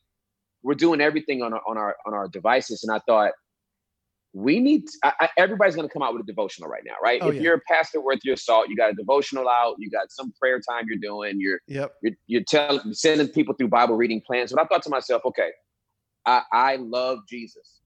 we're 0.64 0.74
doing 0.74 1.00
everything 1.00 1.42
on 1.42 1.54
our 1.54 1.62
on 1.68 1.78
our 1.78 1.96
on 2.06 2.14
our 2.14 2.28
devices. 2.28 2.84
And 2.84 2.92
I 2.94 3.00
thought, 3.08 3.32
we 4.34 4.60
need 4.60 4.84
I, 5.04 5.14
I, 5.22 5.30
everybody's 5.38 5.76
going 5.76 5.88
to 5.88 5.92
come 5.94 6.04
out 6.04 6.14
with 6.14 6.22
a 6.24 6.26
devotional 6.26 6.70
right 6.70 6.84
now, 6.86 6.94
right? 7.04 7.20
Oh, 7.24 7.30
if 7.30 7.36
yeah. 7.36 7.42
you're 7.42 7.56
a 7.56 7.62
pastor 7.68 8.00
worth 8.00 8.20
your 8.24 8.36
salt, 8.36 8.70
you 8.70 8.76
got 8.76 8.92
a 8.92 8.94
devotional 8.94 9.50
out, 9.50 9.76
you 9.80 9.90
got 9.90 10.12
some 10.12 10.32
prayer 10.40 10.60
time 10.60 10.86
you're 10.88 11.00
doing, 11.00 11.40
you're 11.40 11.60
Yep. 11.68 11.94
you're, 12.04 12.14
you're 12.28 12.44
telling 12.48 12.94
sending 12.94 13.28
people 13.30 13.56
through 13.56 13.70
bible 13.70 13.96
reading 13.96 14.22
plans 14.26 14.52
but 14.54 14.62
i 14.62 14.66
thought 14.68 14.84
to 14.84 14.90
myself 14.90 15.22
okay 15.26 15.50
i 16.26 16.42
i 16.54 16.76
love 16.78 17.20
jesus 17.28 17.80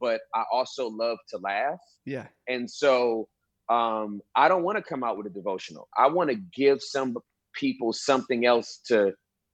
but 0.00 0.20
i 0.34 0.44
also 0.52 0.88
love 0.88 1.18
to 1.28 1.38
laugh 1.38 1.78
Yeah. 2.04 2.26
and 2.48 2.70
so 2.70 3.28
um 3.68 4.20
i 4.36 4.48
don't 4.48 4.62
want 4.62 4.78
to 4.78 4.82
come 4.82 5.02
out 5.04 5.16
with 5.18 5.26
a 5.26 5.30
devotional 5.30 5.88
i 5.96 6.06
want 6.06 6.30
to 6.30 6.36
give 6.54 6.82
some 6.82 7.16
people 7.54 7.92
something 7.92 8.46
else 8.46 8.80
to 8.86 9.12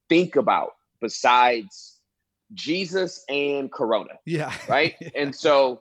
think 0.08 0.36
about 0.36 0.70
besides 1.00 2.00
jesus 2.52 3.24
and 3.28 3.72
corona 3.72 4.14
Yeah. 4.26 4.52
right? 4.68 4.94
And 5.16 5.34
so 5.34 5.80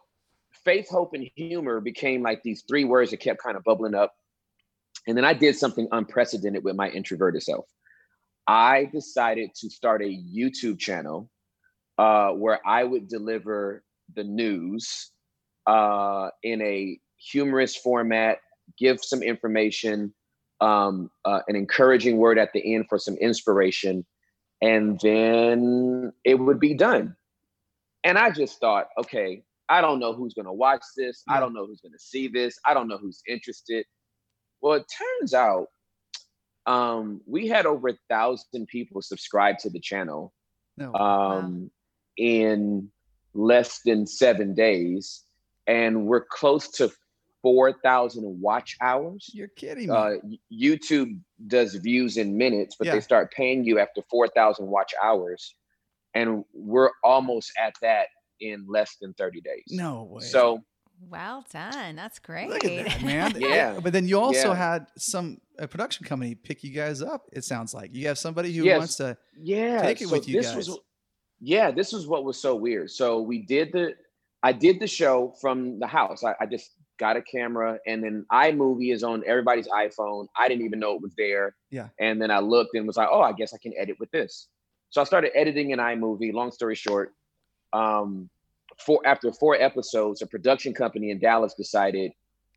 faith, 0.66 0.90
hope, 0.90 1.14
and 1.14 1.30
humor 1.36 1.80
became 1.80 2.22
like 2.22 2.44
these 2.44 2.64
three 2.68 2.86
words 2.86 3.12
that 3.12 3.18
kept 3.18 3.42
kind 3.42 3.58
of 3.58 3.64
bubbling 3.64 3.96
up. 3.96 4.14
And 5.08 5.18
then 5.18 5.26
I 5.26 5.34
did 5.34 5.58
something 5.58 5.88
unprecedented 5.92 6.64
with 6.64 6.76
my 6.76 6.90
introverted 6.90 7.44
self. 7.44 7.66
I 8.48 8.90
decided 8.92 9.52
to 9.56 9.70
start 9.70 10.02
a 10.02 10.06
YouTube 10.06 10.80
channel 10.80 11.30
uh, 11.98 12.32
where 12.32 12.60
I 12.66 12.84
would 12.84 13.08
deliver 13.08 13.84
the 14.16 14.24
news 14.24 15.12
uh, 15.66 16.30
in 16.42 16.62
a 16.62 17.00
humorous 17.18 17.76
format, 17.76 18.40
give 18.78 19.04
some 19.04 19.24
information, 19.24 20.14
um, 20.62 21.10
uh, 21.26 21.40
an 21.48 21.56
encouraging 21.56 22.18
word 22.18 22.38
at 22.38 22.52
the 22.54 22.76
end 22.76 22.86
for 22.90 22.98
some 22.98 23.16
inspiration, 23.16 24.06
and 24.62 25.00
then 25.02 26.14
it 26.24 26.36
would 26.36 26.60
be 26.60 26.74
done. 26.74 27.16
And 28.04 28.18
I 28.18 28.32
just 28.32 28.60
thought, 28.60 28.88
okay, 29.00 29.44
I 29.70 29.82
don't 29.82 30.00
know 30.00 30.14
who's 30.14 30.34
going 30.34 30.46
to 30.46 30.54
watch 30.54 30.82
this. 30.98 31.24
I 31.28 31.40
don't 31.40 31.54
know 31.54 31.66
who's 31.66 31.82
going 31.82 31.94
to 31.94 32.00
see 32.00 32.28
this. 32.28 32.60
I 32.66 32.74
don't 32.74 32.88
know 32.88 32.98
who's 32.98 33.22
interested. 33.28 33.86
Well, 34.62 34.74
it 34.74 34.86
turns 35.20 35.34
out 35.34 35.68
um, 36.66 37.22
we 37.26 37.48
had 37.48 37.66
over 37.66 37.90
a 37.90 37.98
thousand 38.10 38.68
people 38.68 39.02
subscribe 39.02 39.58
to 39.60 39.70
the 39.70 39.80
channel 39.80 40.34
No. 40.78 40.94
um, 40.96 41.72
in 42.18 42.90
less 43.34 43.82
than 43.86 44.06
seven 44.06 44.54
days. 44.54 45.24
And 45.68 46.06
we're 46.06 46.26
close 46.26 46.70
to 46.72 46.92
4,000 47.42 48.42
watch 48.42 48.78
hours. 48.82 49.30
You're 49.34 49.50
kidding 49.50 49.88
me. 49.90 49.94
Uh, 49.96 50.12
YouTube 50.52 51.20
does 51.48 51.76
views 51.76 52.18
in 52.18 52.38
minutes, 52.38 52.76
but 52.78 52.88
Yeah. 52.88 52.96
they 52.96 53.02
start 53.02 53.32
paying 53.34 53.64
you 53.66 53.80
after 53.80 54.02
4,000 54.10 54.66
watch 54.68 54.94
hours. 55.02 55.56
And 56.14 56.46
we're 56.54 56.92
almost 57.04 57.52
at 57.58 57.74
that 57.82 58.08
in 58.40 58.66
less 58.68 58.98
than 59.02 59.14
30 59.14 59.42
days. 59.42 59.64
no 59.70 60.04
way. 60.04 60.24
So, 60.24 60.64
Well 61.10 61.44
done. 61.52 61.96
That's 61.96 62.20
great. 62.20 62.50
Look 62.50 62.64
at 62.66 62.86
that, 62.86 63.02
man. 63.04 63.34
Yeah. 63.38 63.80
But 63.82 63.94
then 63.94 64.08
you 64.08 64.20
also 64.20 64.50
Yeah. 64.50 64.56
had 64.56 64.88
some 64.98 65.40
a 65.60 65.68
production 65.68 66.06
company 66.06 66.34
pick 66.36 66.64
you 66.64 66.72
guys 66.72 67.02
up. 67.02 67.26
It 67.34 67.44
sounds 67.44 67.74
like 67.74 67.94
you 67.94 68.08
have 68.08 68.18
somebody 68.18 68.52
who 68.54 68.64
Yes. 68.64 68.78
wants 68.80 68.96
to. 68.98 69.18
yeah. 69.38 69.82
Take 69.82 70.02
it 70.02 70.08
so 70.08 70.16
with 70.16 70.28
you 70.28 70.42
this 70.42 70.48
guys. 70.52 70.70
Was, 70.70 70.80
yeah, 71.40 71.72
this 71.72 71.92
was 71.94 72.08
what 72.08 72.24
was 72.24 72.42
so 72.42 72.56
weird. 72.56 72.90
So 72.92 73.22
we 73.22 73.40
did 73.46 73.72
the, 73.74 73.94
I 74.44 74.52
did 74.54 74.80
the 74.80 74.88
show 74.88 75.34
from 75.42 75.80
the 75.80 75.88
house. 75.88 76.24
I, 76.24 76.36
I 76.40 76.46
just 76.46 76.72
got 77.00 77.18
a 77.18 77.22
camera 77.22 77.80
and 77.88 78.04
then 78.04 78.26
iMovie 78.32 78.94
is 78.94 79.04
on 79.04 79.24
everybody's 79.26 79.68
iPhone. 79.68 80.28
I 80.38 80.48
didn't 80.48 80.66
even 80.66 80.80
know 80.80 80.96
it 80.96 81.02
was 81.02 81.14
there. 81.18 81.56
Yeah. 81.72 81.90
And 82.00 82.22
then 82.22 82.32
I 82.32 82.40
looked 82.40 82.76
and 82.76 82.86
was 82.88 82.98
like, 82.98 83.10
oh, 83.12 83.22
I 83.22 83.34
guess 83.34 83.54
I 83.54 83.58
can 83.58 83.74
edit 83.78 83.98
with 84.00 84.12
this. 84.12 84.48
So 84.90 85.02
I 85.02 85.04
started 85.06 85.32
editing 85.36 85.72
in 85.72 85.80
iMovie. 85.80 86.34
Long 86.34 86.52
story 86.52 86.76
short, 86.76 87.14
um, 87.74 88.30
four 88.78 89.02
after 89.06 89.32
four 89.32 89.56
episodes, 89.60 90.22
a 90.22 90.28
production 90.28 90.74
company 90.74 91.10
in 91.12 91.20
Dallas 91.20 91.54
decided, 91.56 92.12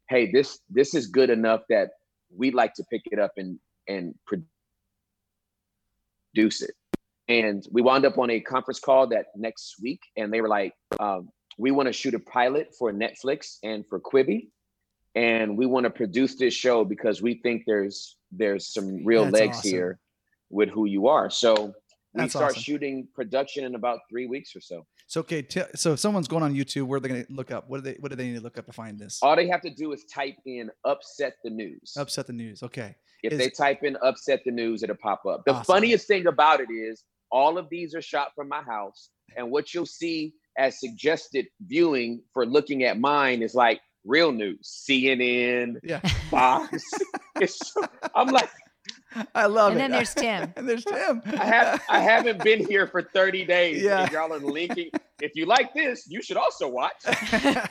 hey, 0.09 0.31
this 0.31 0.61
this 0.71 0.95
is 0.95 1.07
good 1.07 1.31
enough 1.31 1.63
that 1.69 1.91
we'd 2.35 2.55
like 2.55 2.75
to 2.75 2.85
pick 2.85 3.03
it 3.11 3.19
up 3.19 3.33
and 3.37 3.59
and 3.89 4.15
produce 6.35 6.63
it. 6.63 6.75
And 7.29 7.67
we 7.73 7.83
wound 7.83 8.05
up 8.05 8.19
on 8.19 8.31
a 8.31 8.41
conference 8.41 8.79
call 8.79 9.09
that 9.09 9.27
next 9.35 9.77
week, 9.83 10.01
and 10.17 10.33
they 10.33 10.41
were 10.41 10.49
like, 10.49 10.75
um, 11.01 11.29
we 11.59 11.73
want 11.73 11.89
to 11.89 11.93
shoot 11.93 12.15
a 12.15 12.21
pilot 12.21 12.73
for 12.79 12.93
Netflix 12.93 13.59
and 13.65 13.85
for 13.89 13.99
Quibi, 13.99 14.49
and 15.17 15.57
we 15.57 15.67
want 15.67 15.85
to 15.85 15.91
produce 15.91 16.37
this 16.37 16.55
show 16.55 16.85
because 16.85 17.21
we 17.23 17.41
think 17.43 17.65
there's 17.67 18.17
there's 18.31 18.73
some 18.73 19.05
real 19.05 19.25
That's 19.25 19.35
legs 19.35 19.59
awesome. 19.59 19.71
here 19.71 19.99
with 20.51 20.69
who 20.69 20.85
you 20.87 21.09
are. 21.09 21.31
So 21.31 21.75
we 22.15 22.23
That's 22.23 22.33
start 22.33 22.53
awesome. 22.53 22.63
shooting 22.63 23.09
production 23.15 23.65
in 23.65 23.75
about 23.75 24.01
three 24.09 24.27
weeks 24.27 24.55
or 24.55 24.61
so. 24.61 24.87
So 25.09 25.21
okay, 25.21 25.43
t- 25.43 25.63
so 25.77 25.93
if 25.93 26.01
someone's 26.01 26.27
going 26.29 26.43
on 26.43 26.55
YouTube, 26.55 26.87
where 26.89 26.97
are 26.97 27.01
they 27.01 27.09
going 27.09 27.25
to 27.25 27.33
look 27.33 27.51
up? 27.51 27.69
What 27.69 27.79
do 27.79 27.83
they 27.93 27.97
What 28.01 28.11
do 28.11 28.17
they 28.17 28.27
need 28.29 28.37
to 28.37 28.41
look 28.43 28.59
up 28.59 28.67
to 28.67 28.73
find 28.73 28.99
this? 28.99 29.21
All 29.23 29.37
they 29.37 29.47
have 29.49 29.61
to 29.63 29.71
do 29.71 29.93
is 29.93 30.05
type 30.13 30.37
in 30.47 30.71
"upset 30.85 31.35
the 31.45 31.51
news." 31.51 31.95
Upset 31.97 32.27
the 32.27 32.33
news. 32.33 32.63
Okay. 32.63 32.97
If 33.23 33.33
Is- 33.33 33.39
they 33.39 33.51
type 33.51 33.83
in 33.85 33.97
upset 34.03 34.43
the 34.45 34.51
news, 34.51 34.83
it'll 34.83 34.97
pop 34.97 35.25
up. 35.27 35.45
The 35.47 35.53
Awesome. 35.53 35.65
funniest 35.65 36.07
thing 36.09 36.27
about 36.27 36.61
it 36.61 36.71
is 36.71 37.05
all 37.31 37.57
of 37.59 37.69
these 37.71 37.95
are 37.95 38.03
shot 38.03 38.33
from 38.35 38.49
my 38.49 38.63
house. 38.63 39.11
And 39.37 39.51
what 39.51 39.73
you'll 39.75 39.87
see 39.87 40.35
as 40.59 40.79
suggested 40.81 41.47
viewing 41.67 42.23
for 42.33 42.45
looking 42.47 42.83
at 42.85 42.99
mine 42.99 43.43
is 43.43 43.55
like 43.55 43.81
real 44.05 44.33
news, 44.33 44.85
CNN, 44.89 45.77
Yeah. 45.83 46.01
Fox. 46.31 46.85
so, 47.47 47.83
I'm 48.15 48.29
like, 48.29 48.49
I 49.35 49.47
love 49.47 49.73
and 49.73 49.81
it. 49.81 49.85
then 49.85 49.91
there's 49.93 50.15
Tim. 50.15 50.53
and 50.57 50.69
there's 50.69 50.85
Tim. 50.85 51.23
I 51.39 51.45
have 51.45 51.83
I 51.89 52.01
haven't 52.01 52.43
been 52.45 52.67
here 52.67 52.87
for 52.87 53.03
30 53.03 53.45
days. 53.45 53.83
Yeah. 53.83 54.03
And 54.03 54.13
y'all 54.13 54.33
are 54.33 54.39
linking. 54.39 54.91
If 55.21 55.33
you 55.35 55.47
like 55.47 55.73
this, 55.75 56.07
you 56.09 56.23
should 56.23 56.37
also 56.37 56.69
watch. 56.69 56.93
That's 57.05 57.71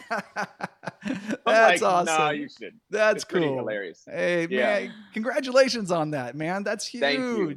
like, 1.46 1.82
awesome. 1.84 2.06
Nah, 2.06 2.30
you 2.32 2.48
should. 2.50 2.74
That's 2.90 3.18
It's 3.18 3.26
pretty 3.26 3.48
cool. 3.48 3.58
hilarious. 3.58 4.04
Hey 4.10 4.48
Yeah. 4.50 4.80
man, 4.80 4.94
congratulations 5.14 5.92
on 5.92 6.12
that, 6.12 6.36
man. 6.36 6.64
That's 6.64 6.88
huge. 6.88 7.02
Thank 7.02 7.20
you. 7.20 7.56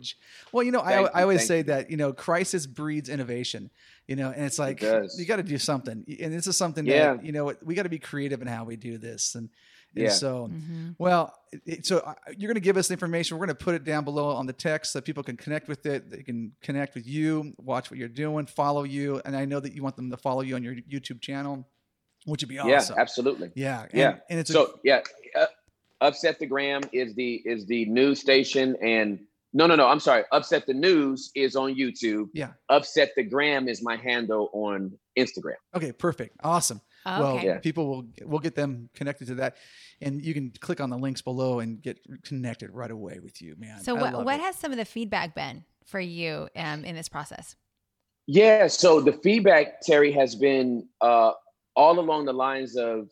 Well, 0.52 0.64
you 0.64 0.72
know, 0.72 0.80
I, 0.80 0.92
Thank 0.94 1.08
I 1.14 1.18
you, 1.20 1.22
always 1.22 1.46
say 1.46 1.58
you. 1.58 1.62
that 1.64 1.90
you 1.90 1.96
know, 1.96 2.12
crisis 2.12 2.66
breeds 2.66 3.08
innovation. 3.08 3.70
You 4.06 4.16
know, 4.16 4.30
and 4.30 4.46
it's 4.46 4.58
like 4.58 4.80
does. 4.80 5.18
you 5.20 5.26
got 5.26 5.36
to 5.36 5.42
do 5.42 5.58
something, 5.58 6.02
and 6.20 6.32
this 6.32 6.46
is 6.46 6.56
something 6.56 6.86
Yeah. 6.86 7.14
that 7.14 7.24
you 7.24 7.32
know 7.32 7.52
we 7.62 7.74
got 7.74 7.82
to 7.82 7.90
be 7.90 7.98
creative 7.98 8.40
in 8.40 8.48
how 8.48 8.64
we 8.64 8.76
do 8.76 8.96
this, 8.96 9.34
and, 9.34 9.50
and 9.94 10.04
Yeah. 10.04 10.10
so 10.10 10.48
Mhm. 10.52 10.94
well, 10.98 11.34
it- 11.52 11.62
it, 11.66 11.86
so 11.86 11.98
uh, 11.98 12.14
you're 12.36 12.48
going 12.48 12.54
to 12.56 12.60
give 12.60 12.76
us 12.76 12.88
the 12.88 12.94
information. 12.94 13.36
We're 13.38 13.46
going 13.46 13.56
to 13.56 13.64
put 13.64 13.74
it 13.74 13.84
down 13.84 14.04
below 14.04 14.30
on 14.30 14.46
the 14.46 14.52
text 14.52 14.92
so 14.92 15.00
people 15.00 15.22
can 15.22 15.36
connect 15.36 15.66
with 15.68 15.86
it. 15.86 16.10
They 16.10 16.22
can 16.22 16.52
connect 16.62 16.94
with 16.94 17.06
you, 17.06 17.54
watch 17.58 17.90
what 17.90 17.98
you're 17.98 18.08
doing, 18.08 18.46
follow 18.46 18.84
you, 18.84 19.20
and 19.24 19.34
I 19.36 19.44
know 19.46 19.60
that 19.60 19.72
you 19.74 19.82
want 19.82 19.96
them 19.96 20.10
to 20.10 20.16
follow 20.16 20.42
you 20.42 20.54
on 20.56 20.62
your 20.62 20.74
YouTube 20.74 21.20
channel, 21.20 21.66
which 22.26 22.42
would 22.42 22.48
be 22.48 22.58
awesome. 22.58 22.96
Yeah, 22.96 23.00
absolutely. 23.02 23.50
Yeah, 23.54 23.82
and, 23.82 23.92
Yeah. 23.94 24.16
and 24.28 24.38
it's 24.40 24.50
a, 24.50 24.52
so 24.52 24.78
yeah, 24.84 25.00
uh, 25.34 25.46
upset 26.00 26.38
the 26.38 26.46
gram 26.46 26.82
is 26.92 27.14
the 27.14 27.36
is 27.44 27.66
the 27.66 27.86
news 27.86 28.20
station, 28.20 28.76
and 28.82 29.18
no, 29.54 29.66
no, 29.66 29.74
no. 29.76 29.86
I'm 29.88 30.00
sorry. 30.00 30.24
Upset 30.32 30.66
the 30.66 30.74
news 30.74 31.30
is 31.34 31.56
on 31.56 31.74
YouTube. 31.74 32.28
yeah. 32.34 32.52
Upset 32.68 33.12
the 33.16 33.22
gram 33.22 33.66
is 33.68 33.82
my 33.82 33.96
handle 33.96 34.50
on 34.52 34.92
Instagram. 35.18 35.54
Okay, 35.74 35.92
perfect, 35.92 36.36
awesome. 36.44 36.82
Well, 37.06 37.36
Okay. 37.36 37.46
Yeah. 37.46 37.58
people 37.58 37.86
will 37.88 38.06
we'll 38.24 38.40
get 38.40 38.54
them 38.54 38.90
connected 38.94 39.28
to 39.28 39.34
that, 39.36 39.56
and 40.00 40.24
you 40.24 40.34
can 40.34 40.52
click 40.60 40.80
on 40.80 40.90
the 40.90 40.98
links 40.98 41.22
below 41.22 41.60
and 41.60 41.80
get 41.80 41.98
connected 42.24 42.70
right 42.70 42.90
away 42.90 43.18
with 43.22 43.40
you, 43.40 43.54
man. 43.58 43.80
So 43.82 43.96
I 43.96 44.00
what 44.12 44.24
what 44.24 44.34
it. 44.40 44.42
has 44.42 44.56
some 44.56 44.72
of 44.72 44.78
the 44.78 44.84
feedback 44.84 45.34
been 45.34 45.64
for 45.84 46.00
you 46.00 46.48
um, 46.56 46.84
in 46.84 46.94
this 46.94 47.08
process? 47.08 47.56
Yeah. 48.26 48.66
So 48.66 49.00
the 49.00 49.12
feedback, 49.12 49.80
Terry, 49.80 50.12
has 50.12 50.34
been 50.34 50.86
uh, 51.00 51.32
all 51.76 51.98
along 51.98 52.26
the 52.26 52.32
lines 52.34 52.76
of 52.76 53.08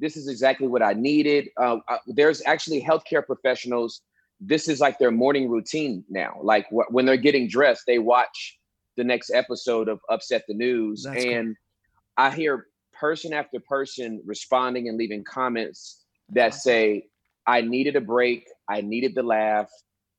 this 0.00 0.16
is 0.16 0.26
exactly 0.28 0.66
what 0.66 0.82
I 0.82 0.92
needed. 0.92 1.48
Uh, 1.60 1.78
uh, 1.88 1.98
there's 2.08 2.42
actually 2.46 2.82
healthcare 2.82 3.24
professionals. 3.24 4.00
This 4.40 4.68
is 4.68 4.80
like 4.80 4.98
their 4.98 5.10
morning 5.12 5.48
routine 5.48 6.04
now. 6.10 6.38
Like 6.42 6.66
wh- 6.68 6.90
when 6.92 7.06
they're 7.06 7.16
getting 7.16 7.48
dressed, 7.48 7.84
they 7.86 7.98
watch 8.00 8.58
the 8.96 9.04
next 9.04 9.30
episode 9.30 9.88
of 9.88 10.00
Upset 10.10 10.42
the 10.48 10.54
News, 10.54 11.04
That's 11.04 11.22
cool. 11.24 11.32
and 11.34 11.56
I 12.16 12.30
hear 12.30 12.66
person 12.98 13.32
after 13.32 13.60
person 13.60 14.22
responding 14.24 14.88
and 14.88 14.98
leaving 14.98 15.24
comments 15.24 16.04
that 16.30 16.54
say, 16.54 17.08
"I 17.46 17.60
needed 17.60 17.96
a 17.96 18.00
break. 18.00 18.48
I 18.68 18.80
needed 18.80 19.14
the 19.14 19.22
laugh. 19.22 19.70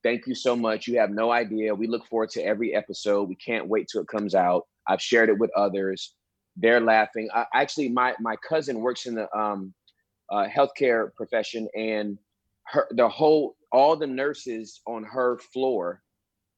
Thank 0.04 0.28
you 0.28 0.36
so 0.36 0.56
much. 0.56 0.88
You 0.88 1.00
have 1.00 1.12
no 1.12 1.32
idea. 1.32 1.76
We 1.76 1.88
look 1.88 2.06
forward 2.06 2.30
to 2.32 2.42
every 2.42 2.74
episode. 2.76 3.28
We 3.28 3.36
can't 3.36 3.68
wait 3.68 3.88
till 3.92 4.02
it 4.02 4.08
comes 4.08 4.36
out. 4.36 4.68
I've 4.88 5.02
shared 5.02 5.30
it 5.30 5.38
with 5.38 5.52
others. 5.56 6.14
They're 6.56 6.80
laughing. 6.80 7.30
I, 7.34 7.46
actually, 7.54 7.90
my 7.90 8.16
my 8.20 8.36
cousin 8.38 8.80
works 8.80 9.06
in 9.06 9.16
the 9.16 9.28
um, 9.38 9.74
uh, 10.32 10.48
healthcare 10.48 11.14
profession, 11.16 11.68
and 11.76 12.18
her 12.68 12.88
the 12.92 13.10
whole 13.10 13.56
all 13.72 13.96
the 13.96 14.08
nurses 14.08 14.82
on 14.88 15.04
her 15.04 15.38
floor 15.54 16.02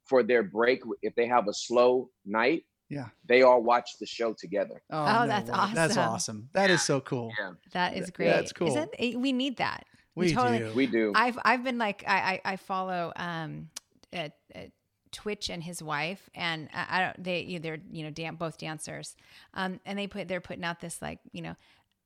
for 0.06 0.24
their 0.24 0.44
break, 0.44 0.82
if 1.02 1.14
they 1.16 1.28
have 1.28 1.48
a 1.48 1.54
slow 1.54 2.10
night, 2.26 2.64
Yeah. 2.90 3.10
they 3.26 3.44
all 3.44 3.62
watch 3.62 3.98
the 4.00 4.06
show 4.06 4.34
together. 4.34 4.82
Oh, 4.90 4.98
Oh, 5.06 5.22
no 5.22 5.28
that's 5.28 5.50
way. 5.50 5.58
That's 5.76 5.98
awesome. 5.98 6.14
awesome. 6.14 6.50
That 6.54 6.70
is 6.72 6.82
so 6.82 7.00
cool. 7.02 7.32
Yeah, 7.40 7.52
That 7.74 7.96
is 7.96 8.10
great. 8.10 8.28
that's 8.30 8.52
cool. 8.52 8.68
Isn't, 8.68 8.92
we 9.00 9.32
need 9.32 9.58
that. 9.58 9.86
We 10.16 10.34
totally- 10.34 10.60
do. 10.60 10.72
we 10.74 10.88
do. 10.88 11.12
I've 11.16 11.38
I've 11.46 11.64
been 11.64 11.78
like 11.78 12.04
I 12.08 12.42
I, 12.44 12.54
I 12.54 12.56
follow 12.58 13.14
um 13.16 13.70
at, 14.12 14.34
at 14.54 14.72
Twitch 15.12 15.50
and 15.50 15.64
his 15.64 15.82
wife 15.82 16.30
and 16.36 16.68
I, 16.74 16.86
I 16.90 17.02
don't 17.06 17.24
they 17.24 17.58
they're 17.62 17.78
you 17.92 18.04
know 18.04 18.10
dan- 18.12 18.36
both 18.36 18.58
dancers 18.58 19.16
um 19.54 19.80
and 19.86 19.98
they 19.98 20.08
put 20.08 20.28
they're 20.28 20.42
putting 20.42 20.64
out 20.66 20.80
this 20.82 21.02
like 21.02 21.20
you 21.32 21.42
know 21.42 21.56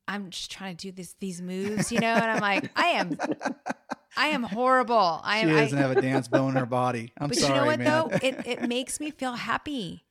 I'm 0.07 0.29
just 0.29 0.51
trying 0.51 0.75
to 0.77 0.87
do 0.87 0.91
this 0.91 1.15
these 1.19 1.41
moves 1.41 1.91
you 1.91 1.99
know 2.01 2.07
and 2.13 2.23
I'm 2.25 2.39
like 2.41 2.69
I 2.77 2.87
am 2.89 3.17
I 4.15 4.27
am 4.27 4.43
horrible 4.43 5.21
I 5.23 5.41
she 5.41 5.47
doesn't 5.49 5.79
I, 5.79 5.81
have 5.81 5.97
a 5.97 6.01
dance 6.01 6.27
bone 6.27 6.51
in 6.51 6.55
her 6.57 6.65
body. 6.67 7.11
I'm 7.17 7.33
sorry. 7.33 7.41
but 7.41 7.47
sorry, 7.47 7.53
you 7.55 7.61
know 7.61 7.65
what 7.65 7.79
man. 7.79 7.87
though 8.21 8.27
it 8.27 8.47
it 8.61 8.67
makes 8.69 8.99
me 8.99 9.09
feel 9.11 9.33
happy 9.33 10.03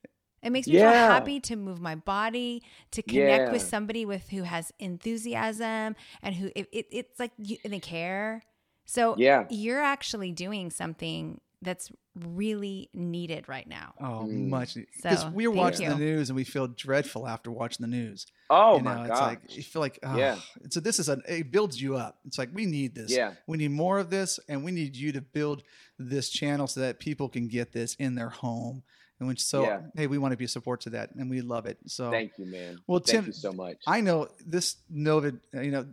it 0.43 0.51
makes 0.51 0.67
me 0.67 0.75
Yeah. 0.75 0.91
feel 0.91 1.11
happy 1.13 1.41
to 1.41 1.57
move 1.57 1.81
my 1.81 1.95
body 1.95 2.63
to 2.91 3.03
connect 3.03 3.53
with 3.53 3.63
somebody 3.63 4.05
with 4.05 4.29
who 4.31 4.43
has 4.43 4.73
enthusiasm 4.79 5.97
and 6.23 6.35
who 6.35 6.51
it, 6.57 6.69
it, 6.73 6.87
it's 6.91 7.21
like 7.21 7.33
you, 7.39 7.57
and 7.65 7.73
they 7.73 7.81
care 7.81 8.43
so 8.85 9.15
yeah, 9.17 9.47
you're 9.51 9.81
actually 9.83 10.33
doing 10.33 10.71
something 10.71 11.41
that's 11.63 11.93
really 12.17 12.91
needed 12.93 13.49
right 13.49 13.69
now. 13.69 13.95
Oh, 14.01 14.27
Mm. 14.29 14.49
much 14.49 14.75
because 14.75 15.21
So, 15.23 15.29
we're 15.31 15.49
thank 15.49 15.57
watching 15.57 15.89
the 15.89 15.95
news 15.97 16.29
and 16.29 16.37
we 16.37 16.43
feel 16.43 16.67
dreadful 16.67 17.27
after 17.29 17.53
watching 17.53 17.87
the 17.87 17.91
news. 17.97 18.27
Oh 18.51 18.77
you 18.79 18.83
know, 18.83 18.95
my 18.97 19.01
it's 19.03 19.11
god. 19.11 19.29
like 19.29 19.57
you 19.57 19.63
feel 19.63 19.81
like 19.81 20.01
oh. 20.03 20.17
Yeah. 20.17 20.39
So 20.71 20.81
this 20.81 20.99
is 20.99 21.09
an 21.09 21.23
it 21.29 21.53
builds 21.53 21.81
you 21.81 21.97
up. 21.97 22.19
It's 22.27 22.37
like 22.37 22.51
we 22.53 22.67
need 22.67 22.97
this. 22.97 23.13
Yeah. 23.13 23.35
We 23.47 23.57
need 23.59 23.71
more 23.71 24.01
of 24.01 24.11
this, 24.11 24.41
and 24.49 24.65
we 24.65 24.73
need 24.73 24.97
you 24.97 25.13
to 25.13 25.21
build 25.21 25.63
this 25.99 26.29
channel 26.29 26.67
so 26.67 26.81
that 26.81 26.99
people 26.99 27.29
can 27.29 27.47
get 27.47 27.73
this 27.73 27.95
in 27.95 28.17
their 28.17 28.31
home. 28.31 28.83
And 29.23 29.29
which 29.29 29.41
so 29.41 29.63
Yeah. 29.63 29.83
hey, 29.95 30.09
we 30.09 30.19
want 30.19 30.33
to 30.33 30.37
be 30.37 30.47
a 30.47 30.49
support 30.49 30.81
to 30.81 30.91
that, 30.91 31.15
and 31.15 31.31
we 31.31 31.43
love 31.43 31.67
it. 31.67 31.79
So 31.87 32.11
Thank 32.11 32.33
you, 32.39 32.47
man. 32.47 32.81
Well, 32.89 32.99
Thank 32.99 33.19
Tim, 33.21 33.27
you 33.27 33.33
so 33.33 33.53
much. 33.53 33.77
I 33.87 34.01
know 34.01 34.27
this 34.45 34.77
Novid, 34.93 35.39
uh, 35.55 35.61
you 35.61 35.71
know, 35.71 35.87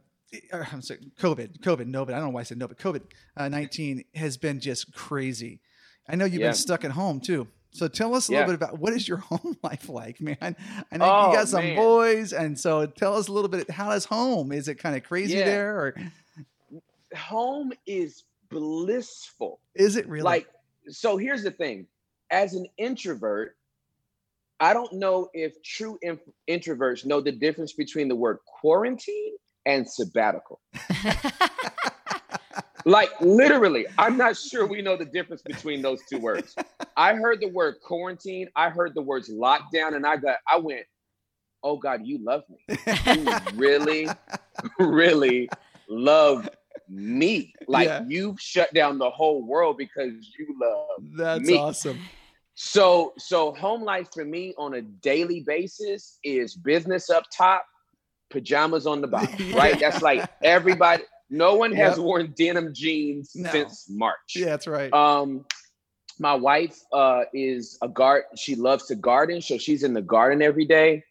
uh, 0.51 0.65
I'm 0.71 0.81
sorry, 0.81 0.99
COVID, 1.19 1.59
COVID, 1.59 1.85
Novid. 1.91 2.09
I 2.09 2.17
don't 2.17 2.23
know 2.23 2.29
why 2.29 2.39
I 2.39 2.43
said 2.43 2.57
Novid. 2.57 2.77
COVID 2.79 3.03
uh, 3.37 3.47
19 3.49 4.03
has 4.15 4.35
been 4.37 4.59
just 4.59 4.91
crazy. 4.95 5.59
I 6.07 6.15
know 6.15 6.25
you've 6.25 6.41
Yeah. 6.41 6.47
been 6.47 6.55
stuck 6.55 6.83
at 6.83 6.91
home 6.91 7.19
too. 7.19 7.47
So 7.71 7.87
tell 7.87 8.15
us 8.15 8.29
a 8.29 8.31
Yeah. 8.31 8.39
little 8.39 8.53
bit 8.57 8.63
about 8.63 8.79
what 8.79 8.93
is 8.93 9.07
your 9.07 9.17
home 9.29 9.55
life 9.61 9.87
like, 9.89 10.19
man? 10.19 10.55
I 10.91 10.97
know 10.97 11.05
Oh, 11.05 11.29
you 11.29 11.35
got 11.37 11.47
some 11.49 11.63
man. 11.65 11.75
boys, 11.75 12.33
and 12.33 12.59
so 12.59 12.87
tell 12.87 13.15
us 13.15 13.27
a 13.27 13.31
little 13.31 13.47
bit. 13.49 13.69
How 13.69 13.91
is 13.91 14.05
home? 14.05 14.51
Is 14.51 14.67
it 14.67 14.79
kind 14.79 14.95
of 14.95 15.03
crazy 15.03 15.37
Yeah. 15.37 15.45
there, 15.45 15.75
or 15.79 15.95
Home 17.15 17.73
is 17.85 18.23
blissful. 18.49 19.59
is 19.75 19.95
it 19.97 20.07
really? 20.07 20.23
Like, 20.23 20.47
so 20.87 21.17
here's 21.17 21.43
the 21.43 21.51
thing. 21.51 21.85
As 22.31 22.53
an 22.53 22.65
introvert, 22.77 23.55
I 24.59 24.73
don't 24.73 24.93
know 24.93 25.29
if 25.33 25.61
true 25.63 25.97
in- 26.01 26.19
introverts 26.49 27.05
know 27.05 27.21
the 27.21 27.31
difference 27.31 27.73
between 27.73 28.07
the 28.07 28.15
word 28.15 28.39
quarantine 28.59 29.35
and 29.65 29.89
sabbatical. 29.89 30.59
like 32.85 33.09
literally, 33.21 33.85
I'm 33.97 34.17
not 34.17 34.35
sure 34.37 34.65
we 34.65 34.81
know 34.81 34.97
the 34.97 35.05
difference 35.05 35.41
between 35.41 35.81
those 35.81 36.01
two 36.09 36.19
words. 36.19 36.55
I 36.97 37.13
heard 37.15 37.39
the 37.39 37.47
word 37.47 37.75
quarantine, 37.83 38.49
I 38.55 38.69
heard 38.69 38.93
the 38.95 39.01
words 39.01 39.31
lockdown, 39.31 39.95
and 39.95 40.05
I 40.05 40.17
got 40.17 40.37
I 40.51 40.57
went, 40.57 40.85
oh 41.63 41.77
God, 41.77 42.01
you 42.05 42.19
love 42.23 42.43
me. 42.49 42.77
You 43.05 43.33
really, 43.53 44.09
really 44.79 45.49
love 45.87 46.49
me. 46.89 47.53
Like 47.67 47.87
Yeah. 47.87 48.03
you've 48.07 48.39
shut 48.41 48.73
down 48.73 48.97
the 48.97 49.09
whole 49.09 49.41
world 49.45 49.77
because 49.77 50.11
you 50.37 50.55
love 50.61 51.03
That's 51.17 51.47
Me. 51.49 51.57
awesome. 51.57 51.99
So, 52.69 53.13
so 53.17 53.53
home 53.53 53.83
life 53.83 54.09
for 54.13 54.25
me 54.25 54.53
on 54.57 54.73
a 54.73 54.81
daily 54.81 55.45
basis 55.47 56.19
is 56.25 56.55
business 56.55 57.09
up 57.09 57.23
top, 57.35 57.63
pajamas 58.29 58.85
on 58.85 58.99
the 58.99 59.07
bottom, 59.07 59.53
right? 59.53 59.79
That's 59.79 60.01
like 60.01 60.29
everybody. 60.43 61.03
No 61.29 61.55
one 61.55 61.71
has 61.71 61.95
Yep. 61.95 62.05
worn 62.05 62.33
denim 62.37 62.73
jeans 62.73 63.31
No. 63.33 63.49
since 63.49 63.85
March. 63.89 64.33
Yeah, 64.35 64.47
that's 64.47 64.67
right. 64.67 64.91
Um, 64.91 65.45
my 66.19 66.33
wife 66.33 66.77
uh, 66.91 67.23
is 67.33 67.77
a 67.81 67.87
guard. 67.87 68.23
She 68.35 68.55
loves 68.55 68.87
to 68.87 68.95
garden, 68.95 69.39
so 69.41 69.57
she's 69.57 69.83
in 69.83 69.93
the 69.93 70.01
garden 70.01 70.41
every 70.41 70.65
day. 70.65 71.01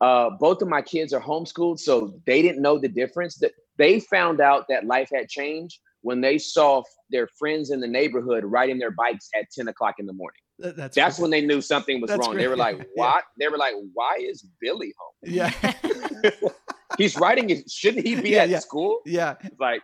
Uh, 0.00 0.30
both 0.30 0.60
of 0.60 0.66
my 0.66 0.82
kids 0.82 1.12
are 1.12 1.20
homeschooled, 1.20 1.78
so 1.78 2.20
they 2.26 2.42
didn't 2.42 2.60
know 2.62 2.80
the 2.80 2.88
difference. 2.88 3.36
That 3.36 3.52
they 3.78 4.00
found 4.00 4.40
out 4.40 4.64
that 4.70 4.86
life 4.86 5.10
had 5.14 5.28
changed 5.28 5.78
when 6.02 6.20
they 6.20 6.36
saw 6.38 6.82
their 7.10 7.28
friends 7.38 7.70
in 7.70 7.78
the 7.78 7.86
neighborhood 7.86 8.42
riding 8.44 8.78
their 8.80 8.90
bikes 8.90 9.28
at 9.38 9.46
ten 9.56 9.68
o'clock 9.68 9.94
in 10.00 10.06
the 10.06 10.12
morning. 10.12 10.40
Th- 10.62 10.74
that's 10.74 10.94
That's 10.96 11.18
when 11.18 11.30
they 11.30 11.40
knew 11.42 11.60
something 11.60 12.00
was 12.00 12.08
That's 12.08 12.26
wrong. 12.26 12.36
They 12.36 12.48
were 12.48 12.56
great. 12.56 12.78
like, 12.78 12.78
Yeah. 12.96 13.02
"What?" 13.04 13.24
They 13.38 13.48
were 13.48 13.58
like, 13.58 13.74
"Why 13.92 14.16
is 14.20 14.46
Billy 14.60 14.92
home? 14.98 15.12
Yeah, 15.22 15.50
He's 16.98 17.16
writing 17.18 17.50
it. 17.50 17.70
Shouldn't 17.70 18.06
he 18.06 18.20
be 18.20 18.30
Yeah, 18.30 18.42
at 18.44 18.48
yeah. 18.48 18.58
school?" 18.60 19.00
yeah. 19.04 19.34
It's 19.42 19.60
like 19.60 19.82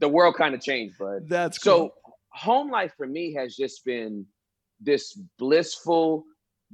the 0.00 0.08
world 0.08 0.34
kind 0.36 0.54
of 0.54 0.60
changed, 0.60 0.98
bud. 0.98 1.28
That's 1.28 1.60
So 1.62 1.78
cool. 1.78 1.94
home 2.30 2.70
life 2.70 2.92
for 2.96 3.06
me 3.06 3.34
has 3.34 3.54
just 3.56 3.84
been 3.84 4.26
this 4.80 5.16
blissful 5.38 6.24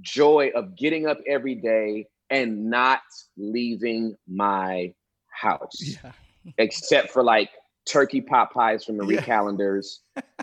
joy 0.00 0.50
of 0.54 0.76
getting 0.76 1.06
up 1.06 1.18
every 1.28 1.54
day 1.56 2.06
and 2.30 2.70
not 2.70 3.00
leaving 3.36 4.16
my 4.26 4.94
house, 5.30 5.76
Yeah, 5.82 6.12
except 6.58 7.10
for 7.10 7.22
like 7.22 7.50
turkey 7.86 8.20
pot 8.20 8.52
pies 8.52 8.84
from 8.84 8.96
Marie 8.96 9.16
Yeah. 9.16 9.22
Callender's 9.22 10.00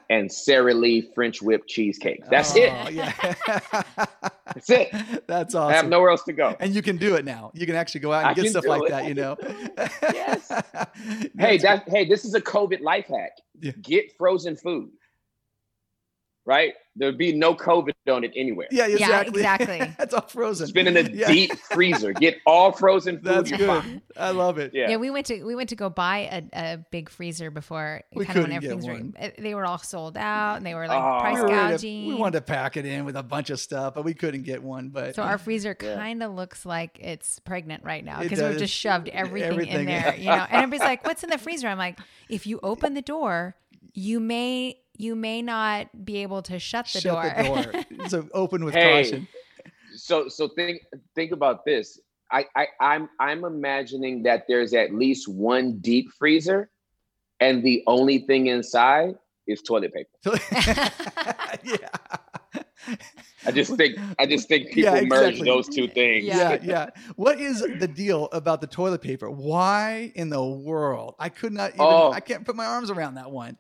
and 0.10 0.32
Sara 0.32 0.74
Lee 0.74 1.02
French 1.14 1.42
whipped 1.42 1.68
cheesecake. 1.68 2.26
That's 2.30 2.56
oh, 2.56 2.60
it. 2.60 2.74
Oh, 2.74 2.90
Yeah, 2.90 3.12
That's 4.54 4.70
it. 4.70 5.28
That's 5.28 5.54
awesome. 5.56 5.74
I 5.74 5.76
have 5.76 5.88
nowhere 5.88 6.10
else 6.10 6.24
to 6.24 6.34
go. 6.34 6.56
and 6.60 6.74
you 6.74 6.82
can 6.82 6.98
do 6.98 7.16
it 7.16 7.26
now. 7.26 7.52
You 7.54 7.66
can 7.66 7.76
actually 7.76 8.02
go 8.02 8.12
out 8.14 8.22
and 8.22 8.28
I 8.30 8.34
get 8.34 8.50
stuff 8.50 8.66
like 8.66 8.84
it. 8.84 8.90
that. 8.90 9.06
You 9.08 9.14
know. 9.14 9.38
Yes. 10.14 10.52
Hey, 11.38 11.58
that 11.60 11.88
hey, 11.88 12.06
this 12.06 12.26
is 12.26 12.34
a 12.34 12.42
COVID 12.42 12.82
life 12.82 13.06
hack. 13.08 13.32
Yeah. 13.62 13.72
Get 13.82 14.12
frozen 14.18 14.56
food. 14.56 14.90
Right? 16.48 16.76
There'd 16.96 17.18
be 17.18 17.34
no 17.34 17.54
COVID 17.54 17.92
on 18.10 18.24
it 18.24 18.32
anywhere. 18.36 18.68
Yeah, 18.72 18.88
exactly. 18.88 19.42
Yeah, 19.44 19.54
exactly. 19.56 19.76
exactly. 19.76 19.96
That's 20.00 20.14
all 20.14 20.22
frozen. 20.28 20.64
It's 20.64 20.72
been 20.72 20.88
in 20.88 20.96
a 20.98 21.02
Yeah. 21.14 21.28
deep 21.28 21.52
freezer. 21.60 22.14
Get 22.14 22.38
all 22.46 22.72
frozen 22.72 23.18
food. 23.18 23.26
That's 23.26 23.52
good. 23.52 23.68
fine. 23.68 24.02
I 24.16 24.32
love 24.32 24.58
it. 24.58 24.72
Yeah. 24.74 24.92
Yeah, 24.92 24.96
we 24.96 25.10
went 25.12 25.26
to 25.28 25.44
we 25.44 25.56
went 25.56 25.70
to 25.70 25.76
go 25.76 25.90
buy 25.90 26.30
a, 26.54 26.60
a 26.74 26.78
big 26.90 27.10
freezer 27.10 27.52
before 27.52 28.02
We 28.16 28.24
kind 28.26 28.38
of 28.40 28.44
when 28.44 28.52
couldn't 28.62 28.62
get 28.62 28.72
everything's 28.72 28.88
one. 29.04 29.14
right. 29.22 29.36
They 29.38 29.54
were 29.56 29.66
all 29.66 29.78
sold 29.78 30.16
out 30.18 30.56
and 30.56 30.66
they 30.66 30.74
were 30.74 30.88
like 30.88 30.98
Oh. 31.04 31.20
price 31.20 31.36
we, 31.36 31.42
were 31.42 31.48
ready 31.50 31.58
to- 31.68 31.72
gouging. 31.74 32.08
we 32.08 32.14
wanted 32.16 32.40
to 32.40 32.42
pack 32.46 32.78
it 32.78 32.86
in 32.86 33.04
with 33.04 33.18
a 33.18 33.24
bunch 33.24 33.50
of 33.50 33.60
stuff, 33.60 33.94
but 33.94 34.06
we 34.06 34.14
couldn't 34.14 34.44
get 34.44 34.64
one. 34.64 34.88
But 34.88 35.16
so 35.16 35.24
our 35.24 35.38
freezer 35.38 35.76
kind 35.76 36.24
of 36.24 36.32
looks 36.34 36.66
like 36.66 36.98
it's 37.02 37.40
pregnant 37.40 37.84
right 37.84 38.06
now 38.06 38.22
because 38.22 38.40
we've 38.42 38.58
just 38.58 38.74
shoved 38.74 39.10
everything, 39.10 39.52
Everything, 39.52 39.80
in 39.82 39.86
there, 39.88 40.16
you 40.18 40.26
know. 40.28 40.32
And 40.50 40.64
everybody's 40.64 40.80
like, 40.86 41.06
"What's 41.06 41.24
in 41.26 41.30
the 41.30 41.38
freezer?" 41.38 41.68
I'm 41.68 41.78
like, 41.78 42.00
"If 42.30 42.48
you 42.48 42.62
open 42.64 42.94
the 42.94 43.02
door, 43.02 43.56
you 43.94 44.20
may 44.20 44.80
you 44.98 45.16
may 45.16 45.42
not 45.42 46.06
be 46.06 46.18
able 46.18 46.42
to 46.44 46.60
shut 46.60 46.88
the 46.92 47.02
shut 47.02 47.36
door." 47.36 47.62
the 47.62 47.86
door. 47.98 48.08
so 48.10 48.28
open 48.34 48.66
with 48.66 48.74
Hey. 48.74 49.04
caution. 49.04 49.28
So 49.96 50.28
so 50.28 50.48
think 50.50 50.82
think 51.16 51.32
about 51.32 51.66
this. 51.66 52.00
I, 52.32 52.46
I 52.56 52.68
I'm 52.82 53.10
I'm 53.20 53.46
imagining 53.46 54.24
that 54.24 54.46
there's 54.48 54.74
at 54.74 54.94
least 54.94 55.28
one 55.28 55.78
deep 55.80 56.12
freezer, 56.20 56.70
and 57.40 57.64
the 57.64 57.84
only 57.88 58.20
thing 58.20 58.48
inside 58.48 59.16
is 59.48 59.62
toilet 59.62 59.94
paper. 59.94 60.10
yeah. 61.64 61.88
I 63.46 63.52
just 63.52 63.76
think 63.76 63.98
I 64.20 64.26
just 64.26 64.48
think 64.48 64.72
people 64.72 64.94
Yeah, 64.98 65.06
merge 65.06 65.40
those 65.40 65.68
two 65.70 65.88
things. 65.88 66.26
Yeah. 66.26 66.52
yeah, 66.52 66.60
yeah. 66.64 66.90
What 67.16 67.40
is 67.40 67.62
the 67.62 67.88
deal 67.88 68.28
about 68.32 68.62
the 68.62 68.68
toilet 68.68 69.02
paper? 69.02 69.30
Why 69.32 70.12
in 70.16 70.30
the 70.30 70.44
world? 70.44 71.16
I 71.18 71.30
could 71.30 71.54
not 71.54 71.72
even. 71.72 71.86
Oh. 71.86 72.12
I 72.12 72.20
can't 72.20 72.46
put 72.46 72.56
my 72.56 72.66
arms 72.66 72.90
around 72.92 73.16
that 73.16 73.32
one. 73.32 73.58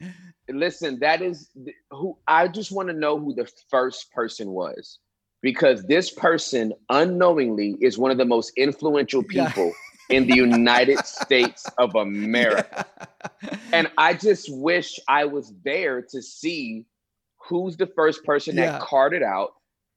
Listen, 0.49 0.99
that 0.99 1.21
is 1.21 1.49
who 1.91 2.17
I 2.27 2.47
just 2.47 2.71
want 2.71 2.87
to 2.89 2.93
know 2.93 3.19
who 3.19 3.33
the 3.33 3.49
first 3.69 4.11
person 4.11 4.51
was. 4.51 4.99
Because 5.41 5.83
this 5.83 6.09
person 6.09 6.73
unknowingly 6.89 7.77
is 7.79 7.97
one 7.97 8.11
of 8.11 8.17
the 8.17 8.25
most 8.25 8.51
influential 8.57 9.23
Yeah. 9.29 9.51
people 9.51 9.71
in 10.09 10.25
the 10.27 10.35
United 10.35 10.99
States 11.05 11.65
of 11.77 11.93
America. 11.95 12.85
And 13.71 13.89
I 13.97 14.13
just 14.13 14.47
wish 14.51 14.99
I 15.07 15.25
was 15.25 15.53
there 15.63 16.01
to 16.01 16.21
see 16.21 16.85
who's 17.47 17.77
the 17.77 17.87
first 17.87 18.23
person 18.23 18.55
Yeah. 18.55 18.71
that 18.71 18.81
carted 18.81 19.21
out 19.21 19.51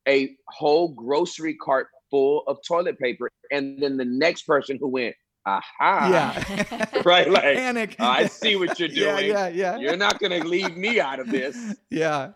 a 0.07 0.37
whole 0.49 0.89
grocery 0.89 1.55
cart 1.55 1.89
full 2.11 2.43
of 2.47 2.59
toilet 2.67 2.99
paper. 2.99 3.31
And 3.51 3.81
then 3.83 3.97
the 3.97 4.05
next 4.05 4.43
person 4.43 4.77
who 4.79 4.89
went, 4.89 5.15
aha. 5.47 6.09
yeah. 6.11 7.03
Right? 7.05 7.31
Like, 7.31 7.43
Panic. 7.43 7.97
I 7.99 8.27
see 8.27 8.57
what 8.57 8.79
you're 8.79 8.89
doing. 9.01 9.29
yeah, 9.29 9.49
yeah. 9.49 9.49
yeah. 9.49 9.77
You're 9.79 9.97
not 9.97 10.19
going 10.19 10.41
to 10.41 10.47
leave 10.47 10.77
me 10.77 11.01
out 11.01 11.21
of 11.21 11.31
this. 11.31 11.57
Yeah. 11.91 12.33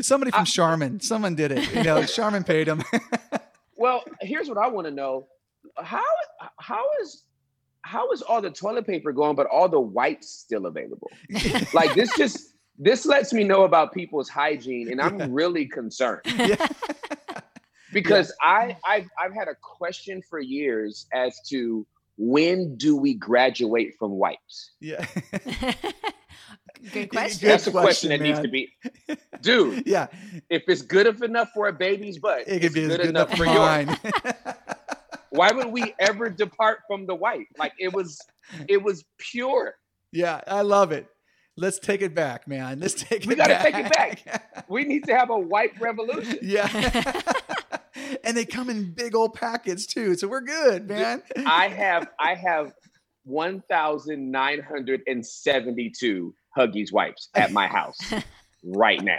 Somebody 0.00 0.30
from 0.30 0.42
I- 0.42 0.44
Charmin. 0.44 1.00
Someone 1.00 1.34
did 1.34 1.52
it. 1.52 1.72
You 1.74 1.82
know, 1.82 2.04
Charmin 2.04 2.44
paid 2.44 2.68
him. 2.68 2.82
Well, 3.76 4.02
here's 4.20 4.48
what 4.48 4.58
I 4.58 4.66
want 4.66 4.86
to 4.86 4.90
know. 4.90 5.28
How 5.76 6.02
how 6.58 6.84
is 7.00 7.24
how 7.82 8.10
is 8.10 8.22
all 8.22 8.40
the 8.42 8.50
toilet 8.50 8.86
paper 8.86 9.12
going, 9.12 9.36
but 9.36 9.46
all 9.46 9.68
the 9.68 9.80
wipes 9.80 10.28
still 10.28 10.66
available? 10.66 11.10
Like 11.72 11.94
this 11.94 12.10
just 12.16 12.54
this 12.78 13.06
lets 13.06 13.32
me 13.32 13.44
know 13.44 13.62
about 13.64 13.92
people's 13.92 14.28
hygiene, 14.28 14.90
and 14.90 15.00
I'm 15.00 15.32
really 15.32 15.66
concerned 15.66 16.22
yeah. 16.26 16.66
because 17.92 18.32
I 18.42 18.76
I've 18.84 19.08
I've 19.22 19.34
had 19.34 19.46
a 19.48 19.54
question 19.60 20.22
for 20.28 20.40
years 20.40 21.06
as 21.12 21.38
to 21.48 21.86
when 22.18 22.76
do 22.76 22.96
we 22.96 23.14
graduate 23.14 23.94
from 23.98 24.10
wipes? 24.12 24.72
Yeah. 24.80 25.06
Good 25.32 25.74
Good 26.92 27.10
question. 27.10 27.48
That's 27.48 27.66
a 27.66 27.70
question, 27.70 28.08
question, 28.08 28.10
that 28.10 28.20
needs 28.20 28.40
to 28.40 28.48
be, 28.48 28.72
dude. 29.40 29.82
Yeah. 29.86 30.06
If 30.50 30.64
it's 30.68 30.82
good 30.82 31.06
enough 31.22 31.50
for 31.54 31.68
a 31.68 31.72
baby's 31.72 32.18
butt, 32.18 32.40
It 32.46 32.60
could 32.60 32.64
it's 32.66 32.74
be 32.74 32.82
as 32.82 32.88
good, 32.88 33.00
good 33.00 33.08
enough 33.10 33.28
enough 33.30 33.38
for 33.38 33.44
for 33.44 33.50
yours. 33.50 33.88
Why 35.30 35.50
would 35.52 35.68
we 35.68 35.94
ever 35.98 36.30
depart 36.30 36.80
from 36.86 37.06
the 37.06 37.14
wipe? 37.14 37.46
Like 37.58 37.72
it 37.78 37.92
was, 37.92 38.20
it 38.68 38.82
was 38.82 39.04
pure. 39.18 39.74
yeah, 40.12 40.40
I 40.46 40.62
love 40.62 40.92
it. 40.92 41.06
Let's 41.56 41.78
take 41.80 42.02
it 42.02 42.14
back, 42.14 42.46
man. 42.46 42.78
Let's 42.80 42.94
take 42.94 43.24
We 43.26 43.34
it 43.34 43.38
gotta 43.38 43.54
back. 43.54 43.64
take 43.64 43.86
it 43.86 43.92
back. 43.92 44.64
We 44.68 44.84
need 44.84 45.04
to 45.06 45.16
have 45.16 45.30
a 45.30 45.38
wipe 45.38 45.80
revolution. 45.80 46.38
yeah. 46.42 46.68
And 48.24 48.36
they 48.36 48.44
come 48.44 48.70
in 48.70 48.92
big 48.92 49.14
old 49.14 49.34
packets 49.34 49.86
too, 49.86 50.14
so 50.14 50.28
we're 50.28 50.40
good, 50.42 50.88
man. 50.88 51.22
I 51.46 51.68
have, 51.76 52.08
I 52.18 52.34
have 52.34 52.72
one 53.24 53.62
thousand 53.68 54.30
nine 54.30 54.60
hundred 54.60 55.02
and 55.06 55.24
seventy-two 55.24 56.34
Huggies 56.56 56.92
wipes 56.92 57.28
at 57.34 57.52
my 57.52 57.66
house 57.66 57.98
right 58.64 59.02
now, 59.02 59.18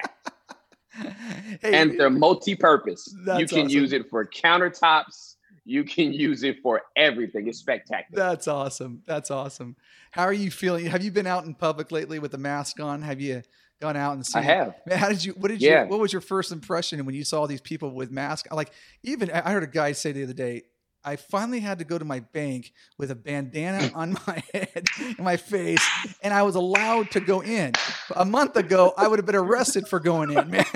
Hey, 1.61 1.73
and 1.75 1.99
they're 1.99 2.09
multi-purpose. 2.09 3.13
you 3.13 3.45
can 3.45 3.65
awesome. 3.65 3.69
use 3.69 3.93
it 3.93 4.09
for 4.09 4.25
countertops. 4.25 5.35
You 5.65 5.83
can 5.83 6.11
use 6.13 6.43
it 6.43 6.57
for 6.63 6.81
everything. 6.95 7.47
It's 7.47 7.59
spectacular. 7.59 8.23
That's 8.23 8.47
awesome. 8.47 9.03
That's 9.05 9.29
awesome. 9.29 9.75
How 10.11 10.23
are 10.23 10.33
you 10.33 10.49
feeling? 10.49 10.87
Have 10.87 11.03
you 11.03 11.11
been 11.11 11.27
out 11.27 11.45
in 11.45 11.53
public 11.53 11.91
lately 11.91 12.17
with 12.17 12.31
the 12.31 12.39
mask 12.39 12.79
on? 12.79 13.03
Have 13.03 13.21
you 13.21 13.43
gone 13.81 13.95
out 13.97 14.13
and 14.13 14.25
seen? 14.25 14.41
I 14.41 14.45
have. 14.45 14.75
Man, 14.85 14.97
how 14.97 15.09
did 15.09 15.23
you? 15.23 15.33
What 15.33 15.49
did 15.49 15.61
Yeah. 15.61 15.83
you? 15.83 15.89
What 15.89 15.99
was 15.99 16.11
your 16.13 16.21
first 16.21 16.51
impression 16.51 17.05
when 17.05 17.15
you 17.15 17.23
saw 17.23 17.45
these 17.47 17.61
people 17.61 17.91
with 17.93 18.11
masks? 18.11 18.47
Like, 18.51 18.71
even 19.03 19.31
I 19.31 19.51
heard 19.51 19.63
a 19.63 19.67
guy 19.67 19.91
say 19.93 20.11
the 20.11 20.23
other 20.23 20.33
day. 20.33 20.63
I 21.01 21.15
finally 21.15 21.61
had 21.61 21.79
to 21.79 21.85
go 21.85 21.97
to 21.97 22.03
my 22.03 22.19
bank 22.19 22.73
with 22.97 23.09
a 23.09 23.15
bandana 23.15 23.89
on 23.95 24.17
my 24.27 24.43
head 24.53 24.85
and 24.99 25.19
my 25.19 25.37
face, 25.37 25.81
and 26.21 26.33
I 26.33 26.43
was 26.43 26.55
allowed 26.55 27.11
to 27.11 27.21
go 27.21 27.41
in. 27.41 27.71
A 28.17 28.25
month 28.25 28.57
ago, 28.57 28.93
I 28.97 29.07
would 29.07 29.17
have 29.17 29.25
been 29.25 29.35
arrested 29.35 29.87
for 29.87 29.99
going 30.01 30.31
in, 30.31 30.49
man. 30.51 30.65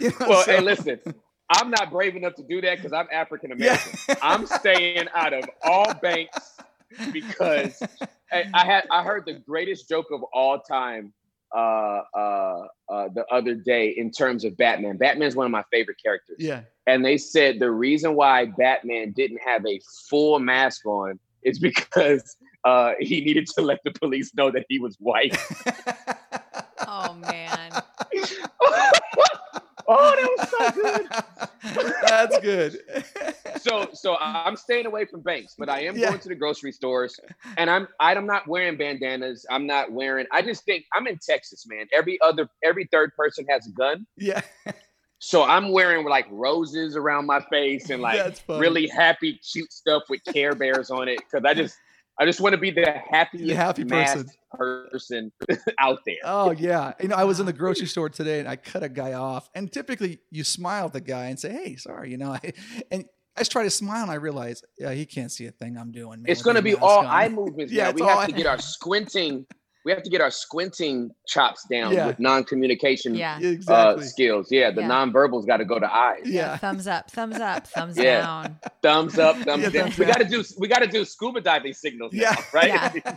You 0.00 0.10
know, 0.10 0.26
Well, 0.28 0.42
so- 0.44 0.52
hey, 0.52 0.60
listen, 0.60 1.00
I'm 1.50 1.70
not 1.70 1.90
brave 1.90 2.16
enough 2.16 2.34
to 2.36 2.42
do 2.42 2.60
that 2.62 2.76
because 2.78 2.92
I'm 2.92 3.06
African 3.12 3.52
American. 3.52 3.98
Yeah. 4.08 4.14
I'm 4.22 4.46
staying 4.46 5.06
out 5.14 5.32
of 5.32 5.44
all 5.62 5.92
banks 5.94 6.56
because 7.12 7.82
I, 8.32 8.44
I 8.54 8.64
had 8.64 8.84
I 8.90 9.02
heard 9.02 9.24
the 9.26 9.34
greatest 9.34 9.88
joke 9.88 10.06
of 10.12 10.22
all 10.32 10.60
time 10.60 11.12
uh, 11.54 12.02
uh, 12.14 12.66
uh, 12.88 13.08
the 13.14 13.24
other 13.30 13.54
day 13.54 13.88
in 13.88 14.10
terms 14.10 14.44
of 14.44 14.56
Batman. 14.56 14.96
Batman's 14.96 15.34
one 15.34 15.46
of 15.46 15.52
my 15.52 15.64
favorite 15.70 15.96
characters, 16.02 16.36
yeah, 16.38 16.62
and 16.86 17.04
they 17.04 17.16
said 17.16 17.58
the 17.58 17.70
reason 17.70 18.14
why 18.14 18.46
Batman 18.46 19.12
didn't 19.12 19.40
have 19.44 19.64
a 19.66 19.80
full 20.08 20.38
mask 20.38 20.84
on 20.86 21.18
is 21.42 21.58
because 21.70 22.36
uh, 22.64 22.92
he 23.00 23.20
needed 23.20 23.46
to 23.46 23.62
let 23.62 23.80
the 23.84 23.92
police 23.92 24.34
know 24.34 24.50
that 24.50 24.66
he 24.68 24.78
was 24.78 24.96
white. 24.98 25.36
oh 26.86 27.14
man. 27.14 27.82
oh, 29.88 30.14
that 30.16 30.30
was 30.38 30.74
so 30.74 30.82
good. 30.82 31.92
That's 32.02 32.38
good. 32.40 32.78
so 33.60 33.88
so 33.92 34.16
I'm 34.20 34.56
staying 34.56 34.86
away 34.86 35.04
from 35.06 35.20
banks, 35.22 35.54
but 35.58 35.68
I 35.68 35.80
am 35.84 35.96
Yeah. 35.96 36.08
going 36.08 36.20
to 36.20 36.28
the 36.28 36.34
grocery 36.34 36.72
stores 36.72 37.18
and 37.56 37.68
I'm 37.68 37.88
I'm 37.98 38.26
not 38.26 38.46
wearing 38.46 38.76
bandanas. 38.76 39.44
I'm 39.50 39.66
not 39.66 39.90
wearing 39.92 40.26
I 40.32 40.42
just 40.42 40.64
think 40.64 40.84
I'm 40.94 41.06
in 41.06 41.18
Texas, 41.18 41.66
man. 41.66 41.86
Every 41.92 42.20
other 42.20 42.48
every 42.62 42.86
third 42.92 43.14
person 43.16 43.46
has 43.50 43.66
a 43.66 43.70
gun. 43.70 44.06
yeah. 44.16 44.40
So 45.20 45.42
I'm 45.42 45.72
wearing 45.72 46.06
like 46.06 46.26
roses 46.30 46.94
around 46.94 47.26
my 47.26 47.40
face 47.50 47.90
and 47.90 48.00
like 48.00 48.38
really 48.48 48.86
happy, 48.86 49.40
cute 49.52 49.72
stuff 49.72 50.04
with 50.08 50.22
Care 50.24 50.54
Bears 50.54 50.90
on 50.90 51.08
it 51.08 51.18
because 51.18 51.44
I 51.44 51.54
just 51.54 51.76
I 52.20 52.24
just 52.24 52.40
want 52.40 52.52
to 52.52 52.58
be 52.58 52.70
the 52.70 52.92
happiest 53.10 53.46
The 53.46 53.54
happy 53.54 53.84
masked 53.84 54.36
person 54.52 55.30
out 55.78 56.00
there. 56.04 56.16
Oh 56.24 56.50
yeah. 56.50 56.94
You 57.00 57.08
know, 57.08 57.14
I 57.14 57.24
was 57.24 57.38
in 57.38 57.46
the 57.46 57.52
grocery 57.52 57.86
store 57.86 58.08
today 58.08 58.40
and 58.40 58.48
I 58.48 58.56
cut 58.56 58.82
a 58.82 58.88
guy 58.88 59.12
off. 59.12 59.48
And 59.54 59.72
typically 59.72 60.18
you 60.30 60.42
smile 60.42 60.86
at 60.86 60.92
the 60.94 61.00
guy 61.00 61.26
and 61.26 61.38
say, 61.38 61.52
Hey, 61.52 61.76
sorry, 61.76 62.10
you 62.10 62.16
know, 62.16 62.32
I, 62.32 62.52
and 62.90 63.04
I 63.36 63.42
just 63.42 63.52
try 63.52 63.62
to 63.62 63.70
smile 63.70 64.02
and 64.02 64.10
I 64.10 64.16
realize, 64.16 64.62
yeah, 64.78 64.92
he 64.92 65.06
can't 65.06 65.30
see 65.30 65.46
a 65.46 65.52
thing 65.52 65.78
I'm 65.78 65.92
doing. 65.92 66.22
man, 66.22 66.30
it's 66.32 66.42
going 66.42 66.56
to 66.56 66.62
be 66.62 66.74
all 66.74 67.00
on." 67.00 67.06
eye 67.06 67.28
movements. 67.28 67.72
Yeah, 67.78 67.92
we 67.92 68.02
have 68.02 68.26
to 68.26 68.32
get 68.32 68.46
our 68.46 68.58
squinting. 68.58 69.46
We 69.88 69.94
have 69.94 70.02
to 70.02 70.10
get 70.10 70.20
our 70.20 70.30
squinting 70.30 71.12
chops 71.26 71.66
down 71.70 71.94
Yeah. 71.94 72.08
with 72.08 72.18
non-communication 72.20 73.14
Yeah. 73.14 73.38
Yeah, 73.40 73.48
uh, 73.48 73.52
exactly. 73.52 74.04
skills. 74.04 74.52
Yeah, 74.52 74.70
the 74.70 74.82
Yeah. 74.82 74.86
non-verbals 74.88 75.46
got 75.46 75.56
to 75.56 75.64
go 75.64 75.78
to 75.78 75.90
eyes. 75.90 76.24
yeah. 76.26 76.58
Thumbs 76.58 76.86
up, 76.86 77.10
thumbs 77.10 77.36
up, 77.40 77.66
thumbs 77.74 77.96
Yeah. 77.96 78.20
down. 78.20 78.58
Thumbs 78.82 79.18
up, 79.18 79.36
thumbs 79.46 79.62
Yeah, 79.62 79.70
down. 79.70 79.84
thumbs 79.84 79.98
we 79.98 80.04
got 80.04 80.18
to 80.18 80.26
do. 80.26 80.44
We 80.58 80.68
got 80.68 80.80
to 80.80 80.86
do 80.88 81.06
scuba 81.06 81.40
diving 81.40 81.72
signals. 81.72 82.12
Yeah. 82.12 82.32
now, 82.32 82.36
right. 82.52 82.92
Yeah. 82.96 83.16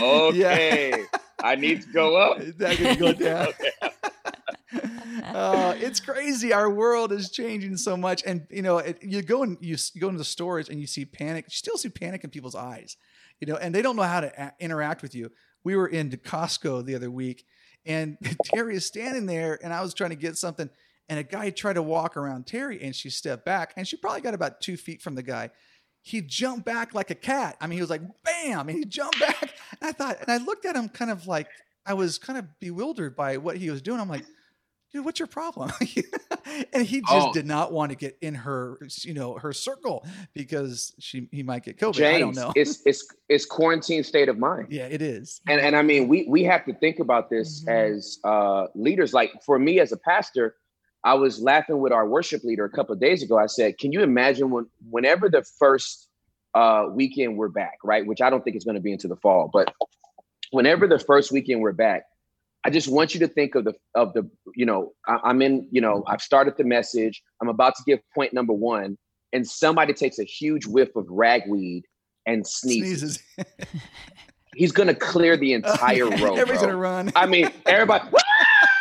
okay. 0.00 1.02
I 1.42 1.56
need 1.56 1.82
to 1.82 1.88
go 1.88 2.14
up. 2.16 2.38
That 2.58 2.76
could 2.76 2.98
go 3.00 3.12
down. 3.12 3.48
uh, 5.24 5.74
it's 5.78 5.98
crazy. 5.98 6.52
Our 6.52 6.70
world 6.70 7.10
is 7.10 7.28
changing 7.32 7.76
so 7.76 7.96
much, 7.96 8.22
and 8.24 8.46
you 8.50 8.62
know, 8.62 8.78
it, 8.78 8.98
you 9.02 9.20
go 9.22 9.42
and 9.42 9.58
you, 9.60 9.76
you 9.94 10.00
go 10.00 10.08
into 10.08 10.18
the 10.18 10.24
stores 10.24 10.68
and 10.68 10.80
you 10.80 10.86
see 10.86 11.04
panic. 11.04 11.46
You 11.46 11.54
still 11.56 11.76
see 11.76 11.88
panic 11.88 12.22
in 12.22 12.30
people's 12.30 12.54
eyes, 12.54 12.96
you 13.40 13.48
know, 13.48 13.56
and 13.56 13.74
they 13.74 13.82
don't 13.82 13.96
know 13.96 14.02
how 14.04 14.20
to 14.20 14.32
a- 14.40 14.52
interact 14.60 15.02
with 15.02 15.14
you. 15.16 15.30
We 15.68 15.76
were 15.76 15.86
in 15.86 16.08
Costco 16.08 16.86
the 16.86 16.94
other 16.94 17.10
week, 17.10 17.44
and 17.84 18.16
Terry 18.44 18.76
is 18.76 18.86
standing 18.86 19.26
there, 19.26 19.58
and 19.62 19.70
I 19.70 19.82
was 19.82 19.92
trying 19.92 20.08
to 20.08 20.16
get 20.16 20.38
something, 20.38 20.70
and 21.10 21.18
a 21.18 21.22
guy 21.22 21.50
tried 21.50 21.74
to 21.74 21.82
walk 21.82 22.16
around 22.16 22.46
Terry, 22.46 22.82
and 22.82 22.96
she 22.96 23.10
stepped 23.10 23.44
back, 23.44 23.74
and 23.76 23.86
she 23.86 23.98
probably 23.98 24.22
got 24.22 24.32
about 24.32 24.62
two 24.62 24.78
feet 24.78 25.02
from 25.02 25.14
the 25.14 25.22
guy. 25.22 25.50
He 26.00 26.22
jumped 26.22 26.64
back 26.64 26.94
like 26.94 27.10
a 27.10 27.14
cat. 27.14 27.58
I 27.60 27.66
mean, 27.66 27.76
he 27.76 27.82
was 27.82 27.90
like, 27.90 28.00
bam, 28.24 28.70
and 28.70 28.78
he 28.78 28.86
jumped 28.86 29.20
back. 29.20 29.42
And 29.42 29.90
I 29.90 29.92
thought, 29.92 30.16
and 30.22 30.30
I 30.30 30.38
looked 30.38 30.64
at 30.64 30.74
him 30.74 30.88
kind 30.88 31.10
of 31.10 31.26
like 31.26 31.48
I 31.84 31.92
was 31.92 32.16
kind 32.16 32.38
of 32.38 32.46
bewildered 32.60 33.14
by 33.14 33.36
what 33.36 33.58
he 33.58 33.68
was 33.68 33.82
doing. 33.82 34.00
I'm 34.00 34.08
like, 34.08 34.24
dude, 34.92 35.04
what's 35.04 35.18
your 35.20 35.26
problem? 35.26 35.70
and 36.72 36.86
he 36.86 37.00
just 37.00 37.12
Oh. 37.28 37.32
did 37.32 37.46
not 37.46 37.72
want 37.72 37.90
to 37.90 37.96
get 37.96 38.16
in 38.20 38.34
her, 38.34 38.78
you 39.02 39.14
know, 39.14 39.34
her 39.34 39.52
circle 39.52 40.04
because 40.34 40.94
she 40.98 41.28
he 41.32 41.42
might 41.42 41.64
get 41.64 41.78
COVID. 41.78 42.04
I 42.06 42.18
don't 42.18 42.34
know. 42.36 42.52
it's 42.56 42.82
it's 42.86 43.06
it's 43.28 43.44
quarantine 43.46 44.02
state 44.04 44.28
of 44.28 44.38
mind. 44.38 44.68
yeah, 44.70 44.86
it 44.86 45.02
is. 45.02 45.40
And 45.46 45.60
and 45.60 45.76
I 45.76 45.82
mean, 45.82 46.08
we 46.08 46.26
we 46.28 46.42
have 46.44 46.64
to 46.66 46.74
think 46.74 46.98
about 46.98 47.30
this 47.30 47.64
Mhm. 47.64 47.72
as 47.92 48.18
uh, 48.24 48.66
leaders. 48.74 49.12
Like 49.12 49.30
for 49.44 49.58
me 49.58 49.80
as 49.80 49.92
a 49.92 49.96
pastor, 49.98 50.56
I 51.04 51.14
was 51.14 51.40
laughing 51.40 51.78
with 51.78 51.92
our 51.92 52.08
worship 52.08 52.42
leader 52.44 52.64
a 52.64 52.70
couple 52.70 52.92
of 52.92 53.00
days 53.00 53.22
ago. 53.22 53.38
I 53.38 53.46
said, 53.46 53.78
"Can 53.78 53.92
you 53.92 54.02
imagine 54.02 54.50
when 54.50 54.66
whenever 54.90 55.28
the 55.28 55.44
first 55.58 56.08
uh, 56.54 56.86
weekend 56.90 57.36
we're 57.36 57.48
back, 57.48 57.78
right? 57.84 58.04
Which 58.06 58.20
I 58.20 58.30
don't 58.30 58.42
think 58.42 58.56
is 58.56 58.64
going 58.64 58.74
to 58.74 58.80
be 58.80 58.90
into 58.92 59.06
the 59.06 59.16
fall, 59.16 59.48
but 59.52 59.72
whenever 60.50 60.88
the 60.88 60.98
first 60.98 61.30
weekend 61.30 61.60
we're 61.60 61.72
back." 61.72 62.04
I 62.68 62.70
just 62.70 62.86
want 62.88 63.14
you 63.14 63.20
to 63.20 63.28
think 63.28 63.54
of 63.54 63.64
the 63.64 63.72
of 63.94 64.12
the 64.12 64.28
you 64.54 64.66
know 64.66 64.92
I, 65.06 65.16
I'm 65.24 65.40
in 65.40 65.66
you 65.70 65.80
know 65.80 66.04
I've 66.06 66.20
started 66.20 66.58
the 66.58 66.64
message 66.64 67.22
I'm 67.40 67.48
about 67.48 67.74
to 67.76 67.82
give 67.86 67.98
point 68.14 68.34
number 68.34 68.52
one 68.52 68.98
and 69.32 69.48
somebody 69.48 69.94
takes 69.94 70.18
a 70.18 70.24
huge 70.24 70.66
whiff 70.66 70.94
of 70.94 71.06
ragweed 71.08 71.84
and 72.26 72.46
sneezes. 72.46 73.22
Sneezes. 73.36 73.48
He's 74.54 74.70
gonna 74.70 74.94
clear 74.94 75.38
the 75.38 75.54
oh, 75.54 75.56
entire 75.56 76.04
row. 76.04 76.34
Everybody's 76.34 76.58
bro. 76.58 76.60
gonna 76.60 76.76
run. 76.76 77.10
I 77.16 77.24
mean, 77.24 77.48
everybody. 77.64 78.04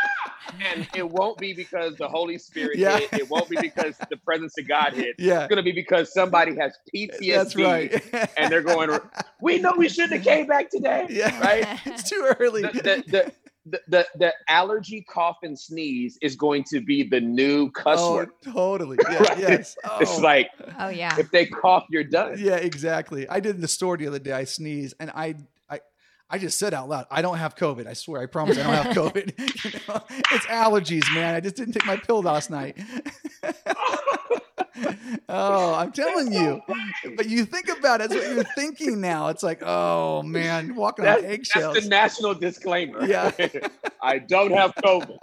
and 0.73 0.85
it 0.93 1.09
won't 1.09 1.37
be 1.37 1.53
because 1.53 1.95
the 1.95 2.09
Holy 2.09 2.37
Spirit 2.37 2.77
Yeah. 2.77 2.97
hit. 2.97 3.13
It 3.13 3.29
won't 3.29 3.47
be 3.49 3.55
because 3.61 3.95
the 4.09 4.17
presence 4.17 4.57
of 4.57 4.67
God 4.67 4.91
hit. 4.95 5.15
yeah, 5.17 5.43
It's 5.43 5.49
gonna 5.49 5.63
be 5.63 5.71
because 5.71 6.11
somebody 6.13 6.57
has 6.57 6.77
PTSD. 6.93 7.33
that's 7.33 7.55
right. 7.55 8.29
And 8.37 8.51
they're 8.51 8.61
going, 8.61 8.99
we 9.41 9.59
know 9.59 9.75
we 9.77 9.87
shouldn't 9.87 10.13
have 10.13 10.23
came 10.23 10.45
back 10.45 10.69
today. 10.71 11.07
yeah, 11.09 11.39
right? 11.39 11.79
It's 11.85 12.09
too 12.09 12.33
early. 12.37 12.63
The, 12.63 12.71
the, 12.71 13.03
the, 13.07 13.31
the, 13.69 13.81
the, 13.87 14.07
the 14.17 14.33
allergy 14.47 15.01
cough 15.09 15.37
and 15.43 15.57
sneeze 15.57 16.17
is 16.21 16.35
going 16.35 16.63
to 16.65 16.79
be 16.81 17.03
the 17.03 17.19
new 17.19 17.69
cuss 17.71 17.99
oh, 18.01 18.13
word. 18.15 18.29
totally. 18.43 18.97
Yeah, 19.09 19.17
Right? 19.23 19.39
yes. 19.39 19.75
It's 20.01 20.17
Oh. 20.17 20.21
like 20.21 20.49
Oh 20.79 20.89
yeah. 20.89 21.15
if 21.19 21.29
they 21.31 21.45
cough, 21.45 21.85
you're 21.89 22.03
done. 22.03 22.35
Yeah, 22.37 22.55
exactly. 22.55 23.27
I 23.29 23.39
did 23.39 23.55
in 23.55 23.61
the 23.61 23.67
store 23.67 23.97
the 23.97 24.07
other 24.07 24.19
day. 24.19 24.31
I 24.31 24.43
sneezed 24.45 24.95
and 24.99 25.09
I 25.11 25.35
I 25.69 25.79
I 26.29 26.37
just 26.39 26.59
said 26.59 26.73
out 26.73 26.89
loud, 26.89 27.05
I 27.09 27.21
don't 27.21 27.37
have 27.37 27.55
COVID. 27.55 27.87
I 27.87 27.93
swear, 27.93 28.21
I 28.21 28.25
promise 28.25 28.57
I 28.57 28.63
don't 28.63 28.73
have 28.85 28.95
COVID. 29.13 29.33
You 29.67 29.79
know, 29.93 30.01
it's 30.31 30.45
allergies, 30.47 31.03
man. 31.13 31.35
I 31.35 31.39
just 31.39 31.55
didn't 31.55 31.73
take 31.73 31.85
my 31.85 31.97
pill 31.97 32.21
last 32.21 32.49
night. 32.49 32.77
Oh, 35.29 35.73
I'm 35.73 35.91
telling 35.93 36.31
you. 36.31 36.61
But 37.15 37.27
you 37.29 37.45
think 37.45 37.69
about 37.69 38.01
it, 38.01 38.11
it's 38.11 38.15
what 38.15 38.35
you're 38.35 38.43
thinking 38.55 39.01
now. 39.01 39.27
It's 39.29 39.43
like, 39.43 39.61
oh 39.63 40.23
man, 40.23 40.75
walking 40.75 41.05
That's, 41.05 41.23
on 41.23 41.29
eggshells. 41.29 41.73
that's 41.75 41.85
the 41.85 41.89
national 41.89 42.33
disclaimer. 42.35 43.05
Yeah. 43.05 43.31
I 44.01 44.19
don't 44.19 44.51
have 44.51 44.73
COVID. 44.75 45.17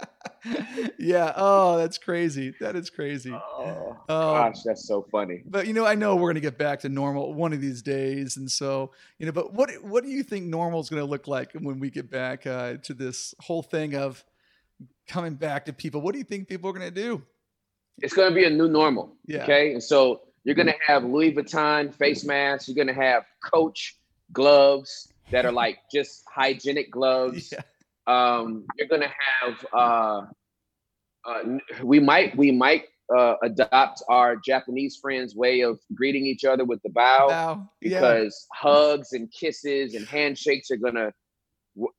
yeah. 0.99 1.33
Oh, 1.35 1.77
that's 1.77 1.97
crazy. 1.97 2.53
That 2.59 2.75
is 2.75 2.89
crazy. 2.89 3.31
Oh, 3.33 3.97
Oh, 4.07 4.33
gosh, 4.35 4.61
that's 4.63 4.87
so 4.87 5.01
funny. 5.11 5.41
but 5.45 5.65
you 5.65 5.73
know, 5.73 5.85
I 5.85 5.95
know 5.95 6.15
we're 6.15 6.21
going 6.29 6.35
to 6.35 6.41
get 6.41 6.57
back 6.59 6.81
to 6.81 6.89
normal 6.89 7.33
one 7.33 7.53
of 7.53 7.61
these 7.61 7.81
days, 7.81 8.37
and 8.37 8.49
so 8.51 8.91
you 9.17 9.25
know. 9.25 9.31
But 9.31 9.53
what 9.53 9.71
what 9.83 10.03
do 10.03 10.09
you 10.11 10.21
think 10.21 10.45
normal 10.45 10.79
is 10.81 10.89
going 10.89 11.01
to 11.01 11.09
look 11.09 11.27
like 11.27 11.51
when 11.53 11.79
we 11.79 11.89
get 11.89 12.11
back 12.11 12.45
uh, 12.45 12.75
to 12.83 12.93
this 12.93 13.33
whole 13.39 13.63
thing 13.63 13.95
of 13.95 14.23
coming 15.07 15.33
back 15.35 15.65
to 15.65 15.73
people? 15.73 16.01
What 16.01 16.13
do 16.13 16.19
you 16.19 16.23
think 16.25 16.47
people 16.47 16.69
are 16.69 16.73
going 16.73 16.87
to 16.87 17.01
do? 17.01 17.23
It's 17.99 18.13
going 18.13 18.29
to 18.29 18.35
be 18.35 18.45
a 18.45 18.49
new 18.49 18.67
normal. 18.67 19.15
Yeah. 19.25 19.43
Okay. 19.43 19.73
And 19.73 19.81
so 19.83 20.21
you're 20.43 20.55
going 20.55 20.67
to 20.67 20.75
have 20.87 21.03
Louis 21.03 21.33
Vuitton 21.33 21.93
face 21.93 22.23
masks. 22.23 22.67
You're 22.67 22.75
going 22.75 22.93
to 22.95 23.01
have 23.01 23.23
Coach 23.43 23.95
gloves 24.31 25.11
that 25.31 25.45
are 25.45 25.51
like 25.51 25.79
just 25.91 26.23
hygienic 26.33 26.91
gloves. 26.91 27.53
Yeah, 28.07 28.41
Um, 28.41 28.65
you're 28.77 28.87
going 28.87 29.01
to 29.01 29.07
have, 29.41 29.65
uh, 29.73 30.21
uh, 31.27 31.57
we 31.83 31.99
might, 31.99 32.37
we 32.37 32.51
might 32.51 32.83
uh, 33.15 33.33
adopt 33.43 34.03
our 34.09 34.35
Japanese 34.35 34.97
friends' 35.01 35.35
way 35.35 35.61
of 35.61 35.79
greeting 35.95 36.25
each 36.27 36.45
other 36.45 36.65
with 36.65 36.81
the 36.83 36.89
bow 36.89 37.27
yeah, 37.29 37.55
because 37.81 38.45
hugs 38.53 39.13
and 39.13 39.31
kisses 39.31 39.95
and 39.95 40.05
handshakes 40.07 40.69
are 40.69 40.77
going 40.77 40.93
to, 40.95 41.11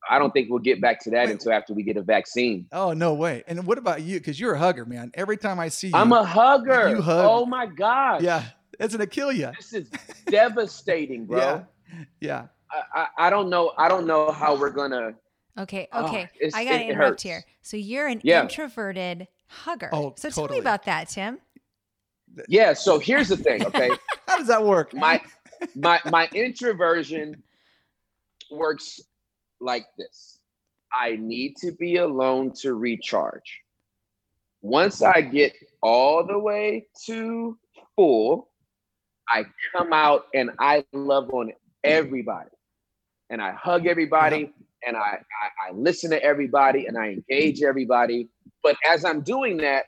I 0.09 0.19
don't 0.19 0.31
think 0.33 0.49
we'll 0.49 0.59
get 0.61 0.81
back 0.81 1.01
to 1.05 1.11
that 1.11 1.27
Wait. 1.27 1.33
until 1.33 1.53
after 1.53 1.75
we 1.75 1.83
get 1.83 1.97
a 1.97 2.03
vaccine. 2.03 2.67
Oh 2.73 2.93
no 2.93 3.13
way! 3.15 3.45
And 3.47 3.67
what 3.67 3.77
about 3.79 4.03
you? 4.03 4.19
Because 4.19 4.41
you're 4.41 4.55
a 4.55 4.59
hugger, 4.59 4.85
man. 4.87 5.11
Every 5.15 5.37
time 5.37 5.61
I 5.61 5.69
see 5.69 5.89
you, 5.89 5.95
I'm 5.95 6.13
a 6.13 6.25
hugger. 6.25 6.89
You 6.89 7.03
hug. 7.03 7.27
Oh 7.29 7.45
my 7.47 7.67
god. 7.67 8.23
yeah. 8.23 8.45
It's 8.79 8.95
gonna 8.95 9.07
kill 9.07 9.33
you. 9.33 9.51
This 9.57 9.73
is 9.73 9.91
devastating, 10.27 11.25
bro. 11.27 11.39
Yeah. 11.39 11.63
Yeah. 12.21 12.47
I, 12.71 12.83
I, 13.19 13.27
I 13.27 13.31
don't 13.31 13.49
know. 13.51 13.73
I 13.79 13.89
don't 13.89 14.07
know 14.07 14.31
how 14.33 14.59
we're 14.59 14.71
gonna. 14.71 15.15
Okay, 15.59 15.89
Oh, 15.93 16.05
okay. 16.07 16.29
it's- 16.39 16.53
I 16.55 16.65
gotta 16.65 16.83
interrupt 16.85 16.99
hurts. 17.13 17.23
here. 17.23 17.45
So 17.63 17.77
you're 17.77 18.07
an 18.09 18.21
Yeah. 18.23 18.43
introverted 18.43 19.29
hugger. 19.49 19.89
Oh, 19.93 20.15
so 20.19 20.29
tell 20.31 20.49
me 20.49 20.59
about 20.59 20.85
that, 20.85 21.09
Tim. 21.09 21.39
Yeah. 22.49 22.75
So 22.75 22.99
here's 22.99 23.29
the 23.29 23.37
thing. 23.39 23.65
Okay. 23.65 23.89
How 24.29 24.37
does 24.37 24.49
that 24.49 24.63
work? 24.65 24.93
my 24.93 25.23
my 25.75 26.01
my 26.11 26.29
introversion 26.35 27.43
works 28.51 29.01
like 29.61 29.87
this. 29.99 30.41
I 30.93 31.17
need 31.17 31.57
to 31.59 31.73
be 31.73 31.97
alone 31.97 32.53
to 32.63 32.75
recharge. 32.75 33.61
Once 34.63 35.03
I 35.03 35.21
get 35.21 35.53
all 35.83 36.25
the 36.27 36.39
way 36.39 36.87
to 37.07 37.59
full, 37.95 38.49
I 39.29 39.45
come 39.77 39.93
out 39.93 40.27
and 40.35 40.51
I 40.59 40.85
love 40.93 41.31
on 41.31 41.53
everybody. 41.85 42.51
And 43.31 43.43
I 43.43 43.53
hug 43.53 43.87
everybody 43.87 44.53
and 44.87 44.97
I, 44.97 45.01
I, 45.01 45.69
I 45.69 45.73
listen 45.73 46.11
to 46.11 46.23
everybody 46.23 46.87
and 46.87 46.97
I 46.97 47.09
engage 47.09 47.63
everybody. 47.63 48.29
But 48.63 48.77
as 48.89 49.05
I'm 49.05 49.21
doing 49.21 49.57
that, 49.59 49.87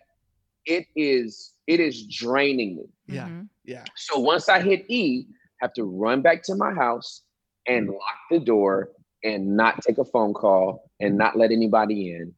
it 0.67 0.87
is 0.97 1.55
it 1.67 1.81
is 1.81 2.07
draining 2.07 2.77
me. 2.77 2.85
Yeah. 3.07 3.29
Mhm. 3.29 3.49
Yeah. 3.65 3.85
So 3.97 4.19
once 4.19 4.49
I 4.49 4.61
hit 4.61 4.85
E, 4.89 5.27
I 5.31 5.65
have 5.65 5.73
to 5.75 5.85
run 5.85 6.21
back 6.23 6.43
to 6.45 6.55
my 6.57 6.73
house 6.73 7.23
and 7.67 7.89
lock 7.89 8.19
the 8.31 8.39
door 8.41 8.91
and 9.25 9.57
not 9.57 9.83
take 9.83 9.99
a 9.99 10.05
phone 10.05 10.35
call 10.35 10.91
and 11.01 11.17
not 11.17 11.37
let 11.37 11.51
anybody 11.51 12.13
in. 12.13 12.35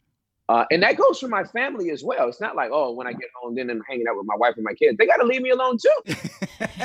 Uh, 0.48 0.64
and 0.72 0.82
that 0.82 0.96
goes 0.96 1.20
for 1.20 1.28
my 1.28 1.44
family 1.44 1.90
as 1.90 2.02
well. 2.02 2.28
It's 2.28 2.40
not 2.40 2.56
like, 2.56 2.70
oh, 2.72 2.92
when 2.92 3.06
I 3.06 3.12
get 3.12 3.28
home, 3.40 3.54
then 3.54 3.70
I'm 3.70 3.82
hanging 3.88 4.06
out 4.08 4.16
with 4.16 4.26
my 4.26 4.34
wife 4.34 4.54
and 4.56 4.64
my 4.64 4.74
kids. 4.74 4.98
They 4.98 5.06
got 5.06 5.18
to 5.18 5.24
leave 5.24 5.42
me 5.42 5.50
alone 5.50 5.78
too. 5.78 6.14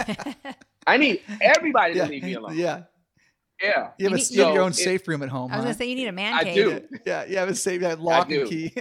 I 0.88 0.98
need 0.98 1.22
everybody 1.42 1.96
yeah. 1.96 2.06
to 2.06 2.10
leave 2.12 2.24
me 2.24 2.34
alone. 2.36 2.56
Yeah. 2.56 2.84
Yeah. 3.64 3.90
You 3.98 4.10
have, 4.10 4.14
a, 4.14 4.18
You 4.18 4.18
need- 4.18 4.30
you 4.32 4.44
have 4.44 4.54
your 4.54 4.64
own 4.64 4.72
it- 4.72 4.76
safe 4.76 5.08
room 5.08 5.24
at 5.24 5.30
home. 5.30 5.52
I 5.52 5.56
was 5.56 5.64
huh? 5.64 5.70
gonna 5.70 5.74
say 5.74 5.86
you 5.86 5.96
need 5.96 6.08
a 6.08 6.12
man 6.12 6.34
I 6.34 6.44
cave. 6.44 6.56
do. 6.56 6.98
Yeah, 7.06 7.26
you 7.26 7.38
have 7.38 7.50
a 7.50 7.56
safe 7.56 7.82
that 7.82 8.00
lock 8.00 8.30
and 8.30 8.48
key. 8.48 8.72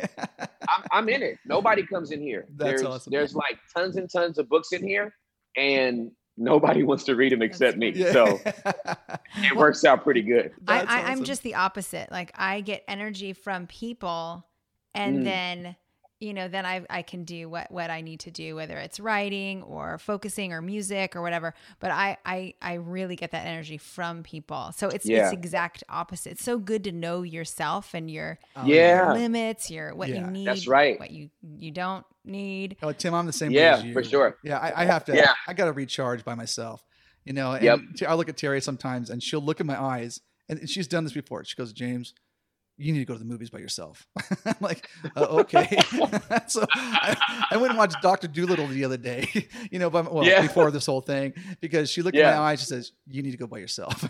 I'm, 0.69 0.85
I'm 0.93 1.09
in 1.09 1.23
it. 1.23 1.39
Nobody 1.47 1.87
comes 1.87 2.11
in 2.11 2.21
here. 2.21 2.47
That's 2.55 2.83
there's, 2.83 2.83
awesome. 2.83 3.11
There's 3.11 3.35
like 3.35 3.59
tons 3.75 3.97
and 3.97 4.11
tons 4.11 4.39
of 4.39 4.49
books 4.49 4.73
in 4.73 4.87
here, 4.87 5.15
and 5.57 6.11
nobody 6.37 6.83
wants 6.83 7.05
to 7.05 7.15
read 7.17 7.33
them 7.33 7.43
except 7.43 7.77
me. 7.79 7.91
yeah. 7.95 8.13
So 8.13 8.41
it 9.37 9.57
works 9.57 9.85
out 9.85 10.03
pretty 10.03 10.23
good. 10.23 10.53
I, 10.67 10.79
That's 10.79 10.91
I, 10.93 11.01
I'm 11.03 11.13
awesome. 11.13 11.25
just 11.25 11.43
the 11.43 11.55
opposite. 11.55 12.11
Like 12.11 12.33
I 12.35 12.61
get 12.61 12.85
energy 12.89 13.33
from 13.33 13.67
people, 13.67 14.47
and 14.95 15.19
Mm. 15.21 15.25
then 15.25 15.77
you 16.25 16.35
know, 16.35 16.49
then 16.49 16.65
I 16.67 16.85
I 16.89 17.03
can 17.03 17.25
do 17.25 17.49
what 17.49 17.71
what 17.71 17.91
I 17.91 18.01
need 18.01 18.21
to 18.21 18.31
do, 18.31 18.57
whether 18.57 18.77
it's 18.79 18.99
writing 18.99 19.63
or 19.63 19.99
focusing 19.99 20.53
or 20.53 20.63
music 20.63 21.15
or 21.15 21.23
whatever. 21.23 21.55
But 21.81 21.91
I 21.91 22.17
I 22.25 22.55
I 22.63 22.75
really 22.75 23.17
get 23.17 23.31
that 23.33 23.47
energy 23.47 23.79
from 23.79 24.23
people. 24.23 24.73
So 24.77 24.89
it's 24.89 25.05
Yeah. 25.07 25.25
it's 25.25 25.33
exact 25.33 25.85
opposite. 25.89 26.33
It's 26.33 26.45
so 26.45 26.59
good 26.59 26.85
to 26.85 26.93
know 26.93 27.23
yourself 27.23 27.95
and 27.95 28.11
your 28.11 28.39
Oh, 28.57 28.67
Yeah. 28.67 29.13
limits, 29.13 29.71
your 29.71 29.95
what 29.95 30.09
Yeah. 30.09 30.25
you 30.25 30.27
need, 30.31 30.47
That's 30.47 30.67
right. 30.67 30.99
what 30.99 31.11
you 31.11 31.31
you 31.59 31.71
don't 31.71 32.05
need. 32.25 32.77
Oh, 32.83 32.93
Tim, 32.93 33.13
I'm 33.15 33.27
the 33.27 33.33
same 33.33 33.51
Yeah, 33.53 33.75
way 33.75 33.79
as 33.81 33.85
you. 33.85 33.93
for 33.93 34.03
sure. 34.03 34.39
Yeah, 34.43 34.59
I, 34.59 34.83
I 34.83 34.85
have 34.87 35.05
to. 35.07 35.15
Yeah. 35.15 35.35
I 35.47 35.53
got 35.53 35.67
to 35.67 35.73
recharge 35.73 36.25
by 36.25 36.35
myself. 36.35 36.83
You 37.25 37.33
know, 37.33 37.53
and 37.53 37.63
Yep. 37.65 37.79
T- 37.97 38.07
I 38.07 38.15
look 38.15 38.29
at 38.29 38.37
Terry 38.37 38.61
sometimes, 38.61 39.09
and 39.11 39.23
she'll 39.23 39.41
look 39.41 39.59
in 39.61 39.67
my 39.67 39.81
eyes, 39.81 40.21
and 40.49 40.69
she's 40.69 40.87
done 40.87 41.05
this 41.05 41.13
before. 41.15 41.43
She 41.45 41.57
goes, 41.57 41.73
"James, 41.73 42.13
you 42.77 42.93
need 42.93 43.01
to 43.01 43.05
go 43.05 43.15
to 43.15 43.19
the 43.19 43.25
movies 43.25 43.51
by 43.51 43.59
yourself." 43.59 44.07
I'm 44.45 44.55
like, 44.61 44.89
uh, 45.17 45.21
"Okay." 45.21 45.79
so 46.47 46.65
I, 46.73 47.47
I 47.51 47.57
went 47.57 47.71
and 47.71 47.79
watched 47.79 48.01
Doctor 48.03 48.29
Dolittle 48.29 48.67
the 48.69 48.85
other 48.85 48.97
day. 48.97 49.29
You 49.71 49.79
know, 49.79 49.91
but 49.91 50.13
well, 50.13 50.25
Yeah. 50.25 50.43
before 50.43 50.71
this 50.71 50.87
whole 50.87 51.01
thing, 51.01 51.33
because 51.61 51.91
she 51.91 52.03
looked 52.03 52.17
in 52.17 52.25
my 52.25 52.37
eyes. 52.37 52.61
She 52.61 52.67
says, 52.67 52.93
"You 53.09 53.23
need 53.23 53.33
to 53.33 53.37
go 53.37 53.47
by 53.47 53.59
yourself." 53.59 54.09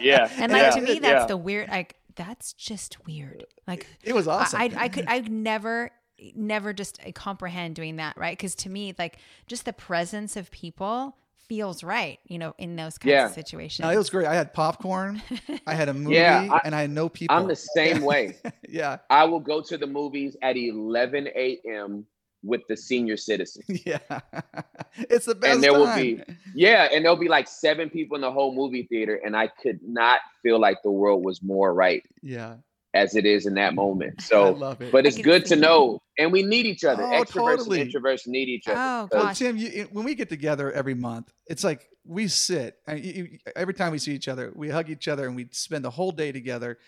Yeah. 0.00 0.28
And 0.38 0.52
yeah. 0.52 0.62
like 0.62 0.74
to 0.74 0.80
me, 0.80 0.98
that's 0.98 1.22
yeah. 1.22 1.26
the 1.26 1.36
weird. 1.36 1.68
Like 1.68 1.96
that's 2.14 2.52
just 2.52 3.04
weird. 3.06 3.44
Like 3.66 3.86
It 4.02 4.14
was 4.14 4.26
awesome. 4.26 4.60
I, 4.60 4.64
I, 4.64 4.84
I 4.84 4.88
could, 4.88 5.06
I 5.06 5.20
would 5.20 5.30
never, 5.30 5.90
never 6.34 6.72
just 6.72 6.98
comprehend 7.14 7.76
doing 7.76 7.96
that, 7.96 8.16
right? 8.16 8.36
Because 8.36 8.54
to 8.56 8.70
me, 8.70 8.94
like 8.98 9.18
just 9.46 9.64
the 9.64 9.72
presence 9.72 10.36
of 10.36 10.50
people 10.50 11.16
feels 11.48 11.82
right, 11.84 12.18
you 12.26 12.38
know, 12.38 12.54
in 12.58 12.76
those 12.76 12.98
kinds 12.98 13.10
Yeah. 13.12 13.26
of 13.26 13.32
situations. 13.32 13.84
No, 13.84 13.90
it 13.90 13.96
was 13.96 14.10
great. 14.10 14.26
I 14.26 14.34
had 14.34 14.52
popcorn. 14.52 15.22
I 15.66 15.74
had 15.74 15.88
a 15.88 15.94
movie, 16.04 16.16
Yeah, 16.16 16.48
I- 16.52 16.60
and 16.64 16.74
I 16.74 16.82
had 16.82 16.90
no 16.90 17.08
people. 17.08 17.36
I'm 17.36 17.46
the 17.48 17.56
same 17.56 18.02
way. 18.02 18.36
yeah, 18.68 18.98
I 19.10 19.24
will 19.24 19.40
go 19.40 19.60
to 19.62 19.78
the 19.78 19.86
movies 19.86 20.36
at 20.42 20.56
11 20.56 21.28
a.m. 21.36 22.06
with 22.42 22.60
the 22.68 22.76
senior 22.76 23.16
citizens. 23.16 23.64
yeah. 23.86 23.98
it's 25.10 25.26
the 25.26 25.34
best. 25.34 25.54
And 25.54 25.62
there 25.62 25.72
will 25.72 25.94
be- 25.96 26.22
Yeah, 26.54 26.88
and 26.92 27.04
there'll 27.04 27.16
be 27.16 27.28
like 27.28 27.48
seven 27.48 27.90
people 27.90 28.14
in 28.16 28.20
the 28.20 28.30
whole 28.32 28.54
movie 28.54 28.84
theater, 28.84 29.20
and 29.24 29.36
I 29.36 29.48
could 29.48 29.80
not 29.82 30.20
feel 30.42 30.58
like 30.60 30.82
the 30.82 30.90
world 30.90 31.24
was 31.24 31.42
more 31.42 31.72
right 31.74 32.02
Yeah, 32.22 32.56
as 32.96 33.14
it 33.14 33.24
is 33.26 33.46
in 33.46 33.54
that 33.54 33.74
moment. 33.74 34.14
I 34.18 34.22
So, 34.22 34.52
love 34.52 34.80
it. 34.80 34.90
but 34.92 35.06
it's 35.06 35.16
can 35.16 35.24
good 35.24 35.42
to 35.46 35.54
see. 35.54 35.60
know, 35.60 36.00
and 36.18 36.32
we 36.32 36.42
need 36.42 36.66
each 36.66 36.84
other. 36.84 37.02
Oh, 37.02 37.22
Extroverts 37.22 37.58
totally. 37.58 37.80
and 37.82 37.92
introverts 37.92 38.26
need 38.26 38.48
each 38.48 38.66
other. 38.68 38.78
Oh, 38.78 39.08
Well, 39.12 39.24
gosh. 39.26 39.38
Tim, 39.38 39.56
you, 39.56 39.68
you- 39.68 39.88
when 39.92 40.04
we 40.04 40.14
get 40.14 40.28
together 40.28 40.72
every 40.72 40.94
month, 40.94 41.32
it's 41.46 41.62
like 41.64 41.88
we 42.04 42.28
sit. 42.28 42.76
I, 42.88 42.94
you, 42.94 43.12
you- 43.24 43.38
every 43.54 43.74
time 43.74 43.92
we 43.92 43.98
see 43.98 44.12
each 44.14 44.28
other, 44.28 44.52
we 44.54 44.68
hug 44.70 44.90
each 44.90 45.08
other 45.08 45.26
and 45.26 45.36
we 45.36 45.48
spend 45.52 45.84
the 45.84 45.90
whole 45.90 46.12
day 46.12 46.32
together, 46.32 46.78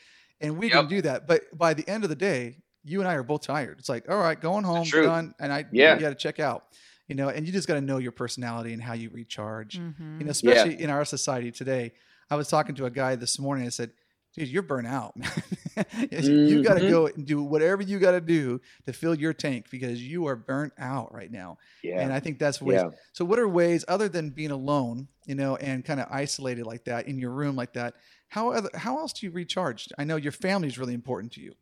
and 0.41 0.57
we 0.59 0.71
can 0.71 0.83
Yep. 0.85 0.89
do 0.91 1.03
that. 1.03 1.27
But 1.27 1.43
by 1.57 1.75
the 1.75 1.87
end 1.89 2.05
of 2.05 2.11
the 2.11 2.17
day, 2.17 2.59
you 2.85 3.01
and 3.01 3.09
I 3.09 3.15
are 3.15 3.23
both 3.23 3.43
tired. 3.43 3.79
It's 3.79 3.89
like, 3.89 4.09
all 4.09 4.19
right, 4.19 4.41
going 4.41 4.65
home, 4.65 4.85
truth. 4.87 5.07
done, 5.07 5.35
and 5.41 5.53
I 5.53 5.67
Yeah. 5.73 5.95
you 5.95 6.01
got 6.01 6.11
to 6.11 6.15
check 6.15 6.41
out. 6.41 6.65
You 7.09 7.15
know, 7.15 7.29
and 7.31 7.47
you 7.47 7.53
just 7.53 7.67
got 7.67 7.75
to 7.75 7.81
know 7.81 7.97
your 7.99 8.13
personality 8.13 8.73
and 8.75 8.83
how 8.83 8.93
you 8.93 9.09
recharge. 9.11 9.79
Mhm. 9.79 10.19
You 10.19 10.25
know, 10.27 10.31
especially 10.31 10.81
in 10.81 10.91
our 10.91 11.05
society 11.07 11.51
today. 11.51 11.93
I 12.31 12.37
was 12.37 12.49
talking 12.49 12.75
to 12.75 12.85
a 12.85 12.91
guy 12.91 13.17
this 13.17 13.39
morning. 13.39 13.65
I 13.67 13.71
said, 13.71 13.93
"Dude, 14.35 14.49
you're 14.49 14.63
burnt 14.63 14.87
out. 14.87 15.17
man. 15.17 15.87
you 16.03 16.63
got 16.63 16.79
to 16.79 16.89
go 16.89 17.07
and 17.07 17.27
do 17.27 17.43
whatever 17.43 17.83
you 17.83 17.99
got 17.99 18.13
to 18.13 18.21
do 18.21 18.61
to 18.87 18.93
fill 18.93 19.15
your 19.15 19.33
tank 19.33 19.67
because 19.71 20.03
you 20.03 20.27
are 20.27 20.37
burnt 20.37 20.73
out 20.79 21.13
right 21.15 21.31
now." 21.31 21.59
Yeah. 21.83 22.01
And 22.01 22.13
I 22.13 22.21
think 22.21 22.39
that's 22.39 22.61
ways. 22.61 22.81
Yeah. 22.83 22.91
So, 23.13 23.25
what 23.25 23.39
are 23.39 23.49
ways 23.49 23.85
other 23.89 24.09
than 24.09 24.31
being 24.31 24.51
alone, 24.51 25.09
you 25.27 25.35
know, 25.35 25.57
and 25.57 25.85
kind 25.85 26.01
of 26.01 26.07
isolated 26.11 26.67
like 26.67 26.85
that 26.85 27.09
in 27.09 27.19
your 27.19 27.31
room 27.31 27.57
like 27.57 27.73
that? 27.75 27.95
How 28.29 28.53
other, 28.53 28.71
how 28.75 28.99
else 28.99 29.13
do 29.15 29.27
you 29.27 29.33
recharge? 29.33 29.89
I 29.99 30.05
know 30.05 30.17
your 30.17 30.33
family 30.33 30.69
is 30.69 30.79
really 30.79 30.95
important 30.95 31.33
to 31.33 31.41
you. 31.41 31.55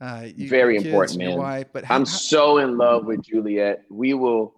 Uh, 0.00 0.26
you 0.34 0.48
Very 0.48 0.76
kids, 0.76 0.86
important, 0.86 1.18
man. 1.18 1.38
wife, 1.38 1.66
but 1.72 1.84
how, 1.84 1.94
I'm 1.94 2.00
how- 2.02 2.04
so 2.04 2.58
in 2.58 2.78
love 2.78 3.04
with 3.04 3.22
Juliet. 3.22 3.84
We 3.90 4.14
will 4.14 4.54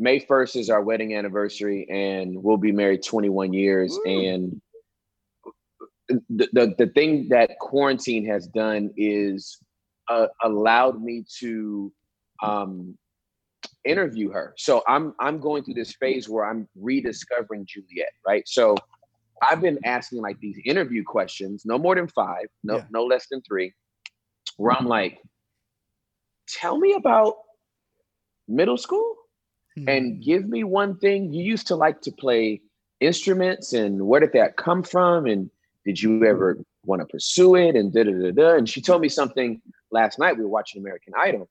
May 0.00 0.18
1st 0.18 0.56
is 0.56 0.70
our 0.70 0.80
wedding 0.80 1.14
anniversary, 1.14 1.86
and 1.90 2.42
we'll 2.42 2.56
be 2.56 2.72
married 2.72 3.04
21 3.04 3.52
years. 3.52 3.96
Woo. 4.04 4.10
And 4.10 4.60
the, 6.28 6.48
the 6.52 6.74
the 6.78 6.86
thing 6.88 7.28
that 7.28 7.58
quarantine 7.60 8.26
has 8.26 8.46
done 8.46 8.90
is 8.96 9.58
uh, 10.08 10.26
allowed 10.42 11.02
me 11.02 11.24
to 11.38 11.92
um, 12.42 12.96
interview 13.84 14.30
her. 14.30 14.54
So 14.56 14.82
I'm 14.88 15.14
I'm 15.20 15.40
going 15.40 15.64
through 15.64 15.74
this 15.74 15.94
phase 15.94 16.28
where 16.28 16.44
I'm 16.44 16.68
rediscovering 16.76 17.66
Juliet, 17.66 18.10
right? 18.26 18.46
So 18.46 18.76
I've 19.42 19.60
been 19.60 19.78
asking 19.84 20.20
like 20.20 20.38
these 20.40 20.58
interview 20.64 21.02
questions, 21.04 21.62
no 21.64 21.78
more 21.78 21.94
than 21.94 22.08
five, 22.08 22.46
no 22.62 22.76
Yeah. 22.76 22.84
no 22.90 23.04
less 23.04 23.26
than 23.30 23.42
three, 23.42 23.72
where 24.56 24.76
I'm 24.76 24.86
like, 24.86 25.18
tell 26.48 26.78
me 26.78 26.94
about 26.94 27.34
middle 28.48 28.76
school 28.78 29.16
Hmm. 29.76 29.88
and 29.88 30.22
give 30.22 30.48
me 30.48 30.64
one 30.64 30.98
thing 30.98 31.32
you 31.32 31.44
used 31.44 31.68
to 31.68 31.76
like 31.76 32.00
to 32.02 32.10
play 32.10 32.60
instruments 32.98 33.72
and 33.72 34.04
where 34.04 34.18
did 34.20 34.32
that 34.32 34.56
come 34.56 34.82
from 34.82 35.26
and 35.26 35.48
did 35.84 36.00
you 36.00 36.24
ever 36.24 36.58
want 36.84 37.00
to 37.00 37.06
pursue 37.06 37.54
it 37.54 37.76
and 37.76 37.92
da 37.92 38.04
da 38.04 38.12
da 38.12 38.30
da 38.30 38.54
and 38.56 38.68
she 38.68 38.80
told 38.80 39.00
me 39.00 39.08
something 39.08 39.60
last 39.90 40.18
night 40.18 40.36
we 40.36 40.42
were 40.42 40.48
watching 40.48 40.80
american 40.80 41.12
idol 41.18 41.48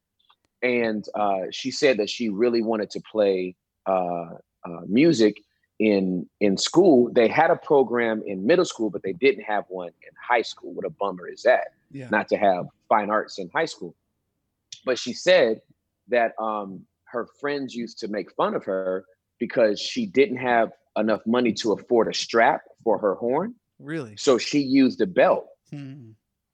and 0.61 1.05
uh, 1.15 1.43
she 1.51 1.71
said 1.71 1.97
that 1.97 2.09
she 2.09 2.27
really 2.27 2.61
wanted 2.61 2.89
to 2.89 2.99
play 3.09 3.55
uh, 3.85 4.25
uh, 4.65 4.81
music 4.87 5.41
in 5.79 6.27
in 6.41 6.57
school 6.57 7.09
they 7.13 7.27
had 7.27 7.49
a 7.49 7.55
program 7.55 8.21
in 8.25 8.45
middle 8.45 8.65
school 8.65 8.89
but 8.89 9.01
they 9.01 9.13
didn't 9.13 9.43
have 9.43 9.63
one 9.69 9.87
in 9.87 10.13
high 10.21 10.41
school 10.41 10.73
what 10.73 10.85
a 10.85 10.89
bummer 10.89 11.27
is 11.27 11.43
that 11.43 11.69
yeah. 11.91 12.09
not 12.09 12.27
to 12.29 12.37
have 12.37 12.67
fine 12.87 13.09
arts 13.09 13.39
in 13.39 13.49
high 13.53 13.65
school. 13.65 13.95
But 14.85 14.97
she 14.97 15.13
said 15.13 15.61
that 16.09 16.33
um, 16.39 16.81
her 17.05 17.27
friends 17.39 17.75
used 17.75 17.99
to 17.99 18.07
make 18.07 18.31
fun 18.33 18.55
of 18.55 18.63
her 18.65 19.05
because 19.39 19.79
she 19.79 20.05
didn't 20.05 20.37
have 20.37 20.71
enough 20.97 21.21
money 21.25 21.53
to 21.53 21.73
afford 21.73 22.07
a 22.07 22.13
strap 22.13 22.61
for 22.83 22.97
her 22.97 23.15
horn. 23.15 23.55
Really. 23.79 24.15
So 24.17 24.37
she 24.37 24.59
used 24.59 25.01
a 25.01 25.07
belt. 25.07 25.47
Hmm. 25.71 26.11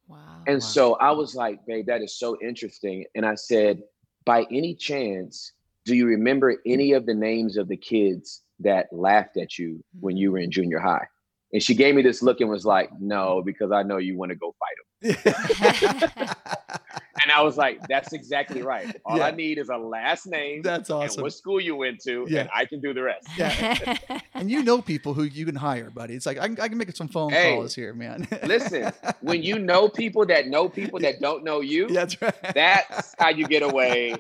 wow. 0.08 0.44
And 0.48 0.56
Wow. 0.58 0.60
so 0.60 0.94
I 0.96 1.12
was 1.12 1.36
like, 1.36 1.60
babe, 1.66 1.88
that 1.88 2.02
is 2.02 2.18
so 2.18 2.38
interesting. 2.42 3.06
And 3.16 3.26
I 3.26 3.36
said, 3.36 3.82
by 4.26 4.46
any 4.52 4.76
chance, 4.76 5.52
do 5.86 5.96
you 5.96 6.06
remember 6.08 6.58
any 6.66 6.94
of 6.94 7.06
the 7.06 7.14
names 7.14 7.58
of 7.58 7.68
the 7.68 7.78
kids 7.78 8.42
that 8.60 8.88
laughed 8.92 9.38
at 9.38 9.58
you 9.58 9.84
when 10.00 10.18
you 10.18 10.32
were 10.32 10.40
in 10.40 10.52
junior 10.52 10.80
high? 10.80 11.06
And 11.54 11.62
she 11.62 11.76
gave 11.76 11.96
me 11.96 12.02
this 12.02 12.22
look 12.22 12.42
and 12.42 12.50
was 12.50 12.66
like, 12.66 12.90
no, 13.00 13.42
because 13.46 13.72
I 13.72 13.84
know 13.84 13.98
you 13.98 14.18
want 14.18 14.32
to 14.32 14.36
go 14.36 14.56
fight 14.60 15.16
them. 15.24 16.36
And 17.22 17.32
I 17.32 17.42
was 17.44 17.56
like, 17.58 17.80
that's 17.88 18.12
exactly 18.14 18.62
right. 18.62 18.94
All 19.06 19.22
I 19.22 19.32
need 19.32 19.58
is 19.58 19.70
a 19.70 19.78
last 19.78 20.28
name 20.28 20.62
That's 20.62 20.90
and 20.90 21.04
awesome. 21.04 21.22
what 21.24 21.34
school 21.34 21.62
you 21.62 21.76
went 21.76 22.02
to, 22.02 22.26
Yeah. 22.28 22.42
and 22.42 22.50
I 22.54 22.66
can 22.66 22.82
do 22.82 22.94
the 22.94 23.04
rest. 23.04 23.28
Yeah. 23.38 23.98
and 24.34 24.52
you 24.52 24.64
know 24.64 24.82
people 24.82 25.14
who 25.14 25.24
you 25.24 25.46
can 25.46 25.56
hire, 25.56 25.90
buddy. 25.90 26.14
It's 26.16 26.26
like 26.26 26.38
I 26.38 26.48
can, 26.48 26.60
I 26.60 26.68
can 26.68 26.78
make 26.78 26.94
some 26.96 27.08
phone 27.08 27.32
Hey, 27.32 27.56
calls 27.56 27.74
here, 27.74 27.94
man. 27.94 28.28
Listen, 28.44 28.92
when 29.22 29.44
you 29.44 29.60
know 29.60 29.88
people 29.88 30.26
that 30.26 30.48
know 30.48 30.68
people 30.68 31.00
that 31.00 31.22
don't 31.22 31.44
know 31.46 31.62
you, 31.62 31.88
that's 31.88 32.22
right. 32.22 32.36
that's 32.54 33.16
how 33.18 33.30
you 33.30 33.48
get 33.48 33.64
away 33.64 34.16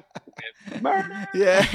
with 0.71 0.81
murder. 0.81 1.27
yeah. 1.33 1.65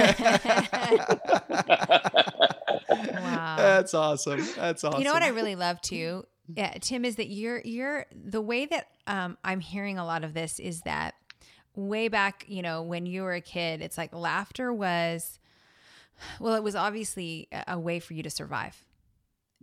Wow. 2.90 3.56
That's 3.58 3.94
awesome. 3.94 4.44
That's 4.56 4.84
awesome. 4.84 4.98
You 5.00 5.04
know 5.04 5.12
what 5.12 5.22
I 5.22 5.28
really 5.28 5.54
love 5.56 5.80
too, 5.80 6.26
yeah, 6.56 6.72
Tim, 6.80 7.04
is 7.04 7.16
that 7.16 7.28
you're 7.28 7.60
you're 7.64 8.06
the 8.12 8.40
way 8.40 8.66
that 8.66 8.88
um, 9.06 9.36
I'm 9.44 9.60
hearing 9.60 9.98
a 9.98 10.04
lot 10.04 10.24
of 10.24 10.34
this 10.34 10.58
is 10.58 10.82
that 10.82 11.14
way 11.74 12.08
back, 12.08 12.44
you 12.48 12.62
know, 12.62 12.82
when 12.82 13.06
you 13.06 13.22
were 13.22 13.34
a 13.34 13.40
kid, 13.40 13.80
it's 13.80 13.96
like 13.96 14.14
laughter 14.14 14.72
was, 14.72 15.38
well, 16.40 16.54
it 16.54 16.62
was 16.62 16.74
obviously 16.74 17.48
a- 17.52 17.64
a 17.74 17.78
way 17.78 18.00
for 18.00 18.14
you 18.14 18.22
to 18.22 18.30
survive, 18.30 18.84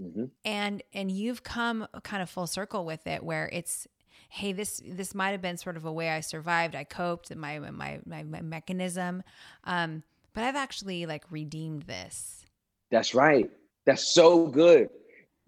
Mhm. 0.01 0.31
and 0.45 0.83
and 0.93 1.11
you've 1.11 1.43
come 1.43 1.87
kind 2.03 2.21
of 2.23 2.29
full 2.29 2.47
circle 2.47 2.85
with 2.85 3.07
it, 3.07 3.23
where 3.23 3.49
it's. 3.51 3.87
Hey, 4.29 4.51
this 4.51 4.81
this 4.85 5.15
might 5.15 5.29
have 5.29 5.41
been 5.41 5.55
sort 5.55 5.77
of 5.77 5.85
a 5.85 5.91
way 5.91 6.09
I 6.09 6.19
survived. 6.19 6.75
I 6.75 6.83
coped, 6.83 7.33
my 7.33 7.59
my 7.59 8.01
my, 8.05 8.23
my 8.23 8.41
mechanism, 8.41 9.23
um, 9.63 10.03
but 10.33 10.43
I've 10.43 10.55
actually 10.55 11.05
like 11.05 11.23
redeemed 11.31 11.83
this. 11.83 12.45
That's 12.89 13.15
right. 13.15 13.49
That's 13.85 14.03
so 14.03 14.47
good. 14.47 14.89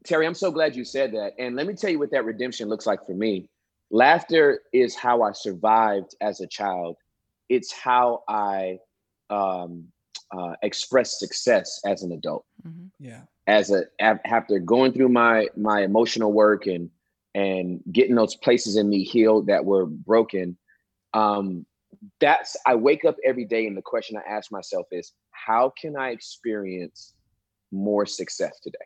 Terry, 0.04 0.26
I'm 0.26 0.34
so 0.34 0.52
glad 0.52 0.76
you 0.76 0.86
said 0.86 1.14
that. 1.14 1.34
And 1.38 1.56
let 1.56 1.68
me 1.68 1.74
tell 1.74 1.90
you 1.90 2.00
what 2.00 2.12
that 2.12 2.26
redemption 2.26 2.70
looks 2.70 2.86
like 2.86 3.06
for 3.06 3.14
me. 3.14 3.50
Laughter 3.92 4.62
is 4.72 4.96
how 4.96 5.24
I 5.24 5.32
survived 5.32 6.16
as 6.22 6.42
a 6.42 6.48
child. 6.48 6.98
It's 7.50 7.72
how 7.72 8.24
I 8.28 8.80
um, 9.30 9.86
uh, 10.32 10.54
express 10.62 11.20
success 11.20 11.82
as 11.86 12.04
an 12.04 12.12
adult. 12.12 12.46
Mm-hmm. 12.66 12.88
Yeah. 13.00 13.22
as 13.48 13.72
a 13.72 13.86
after 14.00 14.60
going 14.60 14.94
through 14.94 15.10
my 15.10 15.48
my 15.56 15.82
emotional 15.82 16.32
work 16.32 16.68
and 16.68 16.90
and 17.36 17.82
getting 17.92 18.16
those 18.16 18.36
places 18.36 18.76
in 18.76 18.90
me 18.90 19.04
healed 19.04 19.48
that 19.48 19.64
were 19.64 19.86
broken 19.86 20.58
um 21.14 21.66
that's 22.20 22.56
i 22.66 22.76
wake 22.76 23.06
up 23.06 23.16
every 23.26 23.46
day 23.46 23.66
and 23.66 23.78
the 23.78 23.82
question 23.82 24.18
i 24.18 24.30
ask 24.30 24.52
myself 24.52 24.86
is 24.92 25.14
how 25.32 25.72
can 25.82 25.96
i 25.96 26.10
experience 26.10 27.14
more 27.72 28.06
success 28.06 28.60
today 28.62 28.78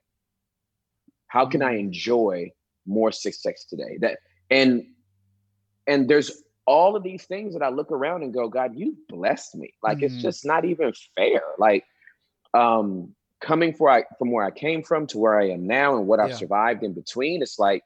how 1.34 1.46
can 1.46 1.62
i 1.62 1.74
mm. 1.74 1.80
enjoy 1.80 2.50
more 2.86 3.12
success 3.12 3.66
today 3.66 3.98
that 4.00 4.18
and 4.50 4.86
and 5.88 6.08
there's 6.10 6.44
all 6.66 6.96
of 6.96 7.04
these 7.04 7.24
things 7.26 7.54
that 7.54 7.64
i 7.64 7.70
look 7.70 7.92
around 7.92 8.24
and 8.24 8.34
go 8.34 8.48
god 8.48 8.72
you 8.76 8.96
blessed 9.10 9.56
me 9.56 9.74
like 9.82 9.98
mm-hmm. 9.98 10.06
it's 10.06 10.22
just 10.22 10.46
not 10.46 10.64
even 10.66 10.94
fair 11.16 11.42
like 11.58 11.84
um 12.54 13.14
coming 13.44 13.74
for 13.74 13.90
I, 13.90 14.06
from 14.18 14.32
where 14.32 14.46
I 14.46 14.52
came 14.52 14.82
from 14.82 15.06
to 15.08 15.18
where 15.18 15.38
I 15.38 15.50
am 15.50 15.68
now 15.68 15.98
and 15.98 16.08
what 16.08 16.20
I've 16.20 16.36
survived 16.36 16.82
in 16.82 16.94
between, 16.94 17.42
it's 17.42 17.60
like 17.60 17.84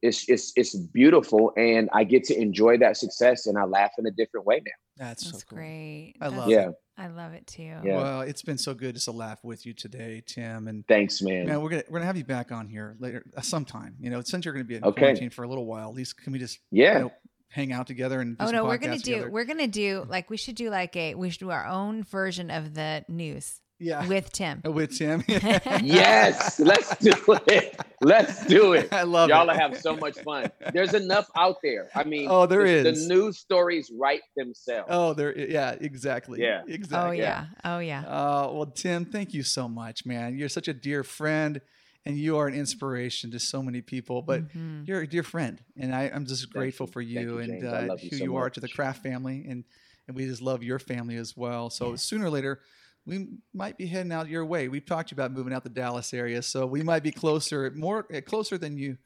it's 0.00 0.28
it's 0.28 0.52
it's 0.54 0.76
beautiful 0.76 1.52
and 1.56 1.90
I 1.92 2.04
get 2.04 2.22
to 2.24 2.40
enjoy 2.40 2.78
that 2.78 2.96
success 2.96 3.46
and 3.46 3.58
I 3.58 3.64
laugh 3.64 3.90
in 3.98 4.06
a 4.06 4.12
different 4.12 4.46
way 4.46 4.62
now. 4.64 4.72
That's, 4.96 5.24
That's 5.24 5.40
so 5.40 5.46
cool. 5.48 5.58
great. 5.58 6.14
I 6.20 6.28
love 6.28 6.48
yeah. 6.48 6.68
It. 6.68 6.74
I 6.98 7.06
love 7.06 7.32
it 7.32 7.46
too. 7.46 7.62
Yeah. 7.62 7.96
Well, 7.96 8.20
it's 8.22 8.42
been 8.42 8.58
so 8.58 8.74
good 8.74 8.96
just 8.96 9.04
to 9.04 9.12
laugh 9.12 9.44
with 9.44 9.64
you 9.64 9.72
today, 9.72 10.20
Tim. 10.26 10.66
And 10.66 10.84
thanks, 10.88 11.22
man. 11.22 11.46
Man, 11.46 11.62
we're 11.62 11.70
gonna 11.70 11.84
we're 11.88 12.00
gonna 12.00 12.06
have 12.06 12.16
you 12.16 12.24
back 12.24 12.50
on 12.50 12.66
here 12.66 12.96
later 12.98 13.24
uh, 13.36 13.40
sometime. 13.40 13.94
You 14.00 14.10
know, 14.10 14.20
since 14.20 14.44
you're 14.44 14.52
gonna 14.52 14.64
be 14.64 14.74
in 14.74 14.84
okay. 14.84 15.00
quarantine 15.00 15.30
for 15.30 15.44
a 15.44 15.48
little 15.48 15.64
while, 15.64 15.88
at 15.90 15.94
least 15.94 16.20
can 16.20 16.32
we 16.32 16.40
just 16.40 16.58
yeah 16.72 16.94
you 16.94 17.04
know, 17.04 17.12
hang 17.50 17.72
out 17.72 17.86
together 17.86 18.20
and 18.20 18.36
oh 18.40 18.50
no, 18.50 18.64
we're 18.64 18.78
gonna 18.78 18.98
do 18.98 19.12
together? 19.12 19.30
we're 19.30 19.44
gonna 19.44 19.68
do 19.68 20.04
like 20.08 20.28
we 20.28 20.36
should 20.36 20.56
do 20.56 20.70
like 20.70 20.96
a 20.96 21.14
we 21.14 21.30
should 21.30 21.38
do 21.38 21.50
our 21.50 21.66
own 21.66 22.02
version 22.02 22.50
of 22.50 22.74
the 22.74 23.04
news. 23.08 23.60
Yeah. 23.80 24.06
With 24.06 24.32
Tim. 24.32 24.60
With 24.64 24.96
Tim. 24.96 25.22
yes. 25.28 26.58
Let's 26.58 26.96
do 26.96 27.12
it. 27.46 27.78
Let's 28.00 28.44
do 28.46 28.72
it. 28.72 28.88
I 28.92 29.02
love 29.04 29.28
Y'all 29.28 29.48
it. 29.48 29.56
have 29.56 29.78
so 29.78 29.96
much 29.96 30.18
fun. 30.20 30.50
There's 30.72 30.94
enough 30.94 31.28
out 31.36 31.56
there. 31.62 31.88
I 31.94 32.04
mean, 32.04 32.28
oh, 32.30 32.46
there 32.46 32.64
the, 32.64 32.88
is. 32.88 33.08
The 33.08 33.14
news 33.14 33.38
stories 33.38 33.90
write 33.94 34.22
themselves. 34.36 34.88
Oh, 34.90 35.14
there. 35.14 35.36
Yeah, 35.36 35.76
exactly. 35.80 36.40
Yeah. 36.40 36.62
Exactly. 36.66 37.18
Oh, 37.18 37.22
yeah. 37.22 37.46
Oh, 37.64 37.78
yeah. 37.78 38.00
Uh, 38.00 38.50
well, 38.52 38.66
Tim, 38.66 39.04
thank 39.04 39.32
you 39.32 39.42
so 39.42 39.68
much, 39.68 40.04
man. 40.04 40.36
You're 40.36 40.48
such 40.48 40.68
a 40.68 40.74
dear 40.74 41.04
friend 41.04 41.60
and 42.04 42.16
you 42.16 42.38
are 42.38 42.48
an 42.48 42.54
inspiration 42.54 43.30
to 43.32 43.38
so 43.38 43.62
many 43.62 43.82
people, 43.82 44.22
but 44.22 44.48
mm-hmm. 44.48 44.84
you're 44.86 45.02
a 45.02 45.06
dear 45.06 45.22
friend. 45.22 45.60
And 45.76 45.94
I, 45.94 46.04
am 46.04 46.26
just 46.26 46.50
grateful 46.50 46.86
for 46.86 47.02
you, 47.02 47.20
you 47.20 47.38
and 47.38 47.64
uh, 47.64 47.96
you 48.00 48.08
who 48.10 48.16
so 48.16 48.24
you 48.24 48.32
much. 48.32 48.40
are 48.40 48.50
to 48.50 48.60
the 48.60 48.68
Craft 48.68 49.02
family. 49.02 49.44
And, 49.48 49.64
and 50.06 50.16
we 50.16 50.26
just 50.26 50.40
love 50.40 50.62
your 50.62 50.78
family 50.78 51.16
as 51.16 51.36
well. 51.36 51.70
So 51.70 51.96
sooner 51.96 52.26
or 52.26 52.30
later, 52.30 52.60
we 53.08 53.26
might 53.54 53.78
be 53.78 53.86
heading 53.86 54.12
out 54.12 54.28
your 54.28 54.44
way. 54.44 54.68
We've 54.68 54.84
talked 54.84 55.12
about 55.12 55.32
moving 55.32 55.54
out 55.54 55.64
the 55.64 55.70
Dallas 55.70 56.12
area, 56.12 56.42
so 56.42 56.66
we 56.66 56.82
might 56.82 57.02
be 57.02 57.10
closer, 57.10 57.72
more 57.74 58.06
eh, 58.12 58.20
closer 58.20 58.58
than 58.58 58.76
you 58.76 58.98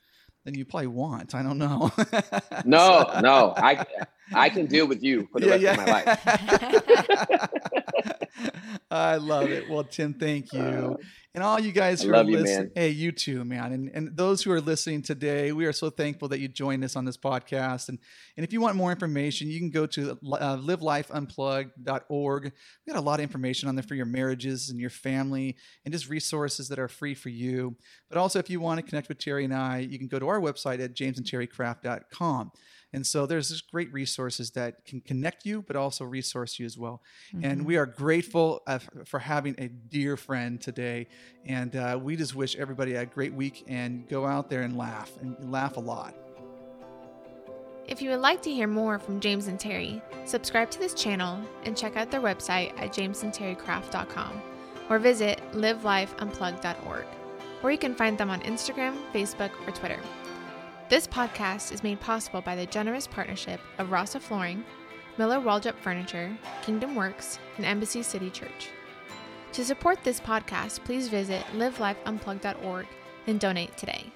than 0.44 0.54
you 0.54 0.64
probably 0.64 0.88
want. 0.88 1.36
I 1.36 1.42
don't 1.44 1.58
know. 1.58 1.92
no, 2.64 3.06
so. 3.14 3.20
no, 3.20 3.54
I 3.56 3.86
I 4.34 4.48
can 4.48 4.66
deal 4.66 4.88
with 4.88 5.04
you 5.04 5.28
for 5.30 5.38
the 5.38 5.46
yeah, 5.46 5.52
rest 5.52 5.62
yeah. 5.62 5.70
of 5.70 5.76
my 5.78 5.92
life. 5.92 7.48
I 8.92 9.16
love 9.16 9.50
it. 9.50 9.70
Well, 9.70 9.84
Tim, 9.84 10.12
thank 10.12 10.52
you. 10.52 10.60
Uh, 10.60 10.96
and 11.34 11.42
all 11.42 11.58
you 11.58 11.72
guys 11.72 12.02
who 12.02 12.14
are 12.14 12.22
listening, 12.22 12.72
hey, 12.74 12.90
you 12.90 13.10
too, 13.10 13.42
man. 13.42 13.72
And 13.72 13.90
and 13.94 14.14
those 14.14 14.42
who 14.42 14.52
are 14.52 14.60
listening 14.60 15.00
today, 15.00 15.50
we 15.52 15.64
are 15.64 15.72
so 15.72 15.88
thankful 15.88 16.28
that 16.28 16.40
you 16.40 16.48
joined 16.48 16.84
us 16.84 16.94
on 16.94 17.06
this 17.06 17.16
podcast. 17.16 17.88
And 17.88 17.98
and 18.36 18.44
if 18.44 18.52
you 18.52 18.60
want 18.60 18.76
more 18.76 18.90
information, 18.90 19.48
you 19.48 19.58
can 19.58 19.70
go 19.70 19.86
to 19.86 20.10
uh, 20.10 20.58
livelifeunplugged.org. 20.58 22.44
We 22.44 22.92
got 22.92 22.98
a 22.98 23.02
lot 23.02 23.18
of 23.18 23.22
information 23.22 23.66
on 23.70 23.76
there 23.76 23.82
for 23.82 23.94
your 23.94 24.04
marriages 24.04 24.68
and 24.68 24.78
your 24.78 24.90
family, 24.90 25.56
and 25.86 25.94
just 25.94 26.10
resources 26.10 26.68
that 26.68 26.78
are 26.78 26.88
free 26.88 27.14
for 27.14 27.30
you. 27.30 27.76
But 28.10 28.18
also, 28.18 28.38
if 28.38 28.50
you 28.50 28.60
want 28.60 28.80
to 28.80 28.86
connect 28.86 29.08
with 29.08 29.18
Terry 29.18 29.46
and 29.46 29.54
I, 29.54 29.78
you 29.78 29.98
can 29.98 30.08
go 30.08 30.18
to 30.18 30.28
our 30.28 30.38
website 30.40 30.84
at 30.84 30.94
jamesandterrycraft.com. 30.94 32.52
And 32.92 33.06
so 33.06 33.26
there's 33.26 33.48
just 33.48 33.70
great 33.70 33.92
resources 33.92 34.50
that 34.50 34.84
can 34.84 35.00
connect 35.00 35.46
you, 35.46 35.62
but 35.62 35.76
also 35.76 36.04
resource 36.04 36.58
you 36.58 36.66
as 36.66 36.76
well. 36.76 37.02
Mm-hmm. 37.34 37.44
And 37.44 37.66
we 37.66 37.76
are 37.76 37.86
grateful 37.86 38.62
uh, 38.66 38.80
for 39.06 39.18
having 39.18 39.54
a 39.58 39.68
dear 39.68 40.16
friend 40.16 40.60
today. 40.60 41.08
And 41.46 41.74
uh, 41.74 41.98
we 42.00 42.16
just 42.16 42.34
wish 42.34 42.56
everybody 42.56 42.94
a 42.94 43.06
great 43.06 43.32
week 43.32 43.64
and 43.66 44.06
go 44.08 44.26
out 44.26 44.50
there 44.50 44.62
and 44.62 44.76
laugh 44.76 45.10
and 45.20 45.50
laugh 45.50 45.76
a 45.76 45.80
lot. 45.80 46.14
If 47.88 48.00
you 48.00 48.10
would 48.10 48.20
like 48.20 48.42
to 48.42 48.50
hear 48.50 48.68
more 48.68 48.98
from 48.98 49.20
James 49.20 49.48
and 49.48 49.58
Terry, 49.58 50.00
subscribe 50.24 50.70
to 50.70 50.78
this 50.78 50.94
channel 50.94 51.40
and 51.64 51.76
check 51.76 51.96
out 51.96 52.10
their 52.10 52.20
website 52.20 52.78
at 52.80 52.92
jamesandterrycraft.com 52.92 54.42
or 54.88 54.98
visit 54.98 55.40
livelifeunplugged.org, 55.52 57.06
or 57.62 57.72
you 57.72 57.78
can 57.78 57.94
find 57.94 58.18
them 58.18 58.30
on 58.30 58.40
Instagram, 58.42 58.96
Facebook, 59.12 59.50
or 59.66 59.72
Twitter. 59.72 59.98
This 60.92 61.06
podcast 61.06 61.72
is 61.72 61.82
made 61.82 62.00
possible 62.00 62.42
by 62.42 62.54
the 62.54 62.66
generous 62.66 63.06
partnership 63.06 63.60
of 63.78 63.90
Rasa 63.90 64.20
Flooring, 64.20 64.62
Miller 65.16 65.38
Waldrop 65.38 65.76
Furniture, 65.76 66.36
Kingdom 66.60 66.94
Works, 66.94 67.38
and 67.56 67.64
Embassy 67.64 68.02
City 68.02 68.28
Church. 68.28 68.68
To 69.52 69.64
support 69.64 70.04
this 70.04 70.20
podcast, 70.20 70.84
please 70.84 71.08
visit 71.08 71.46
livelifeunplugged.org 71.54 72.86
and 73.26 73.40
donate 73.40 73.74
today. 73.78 74.12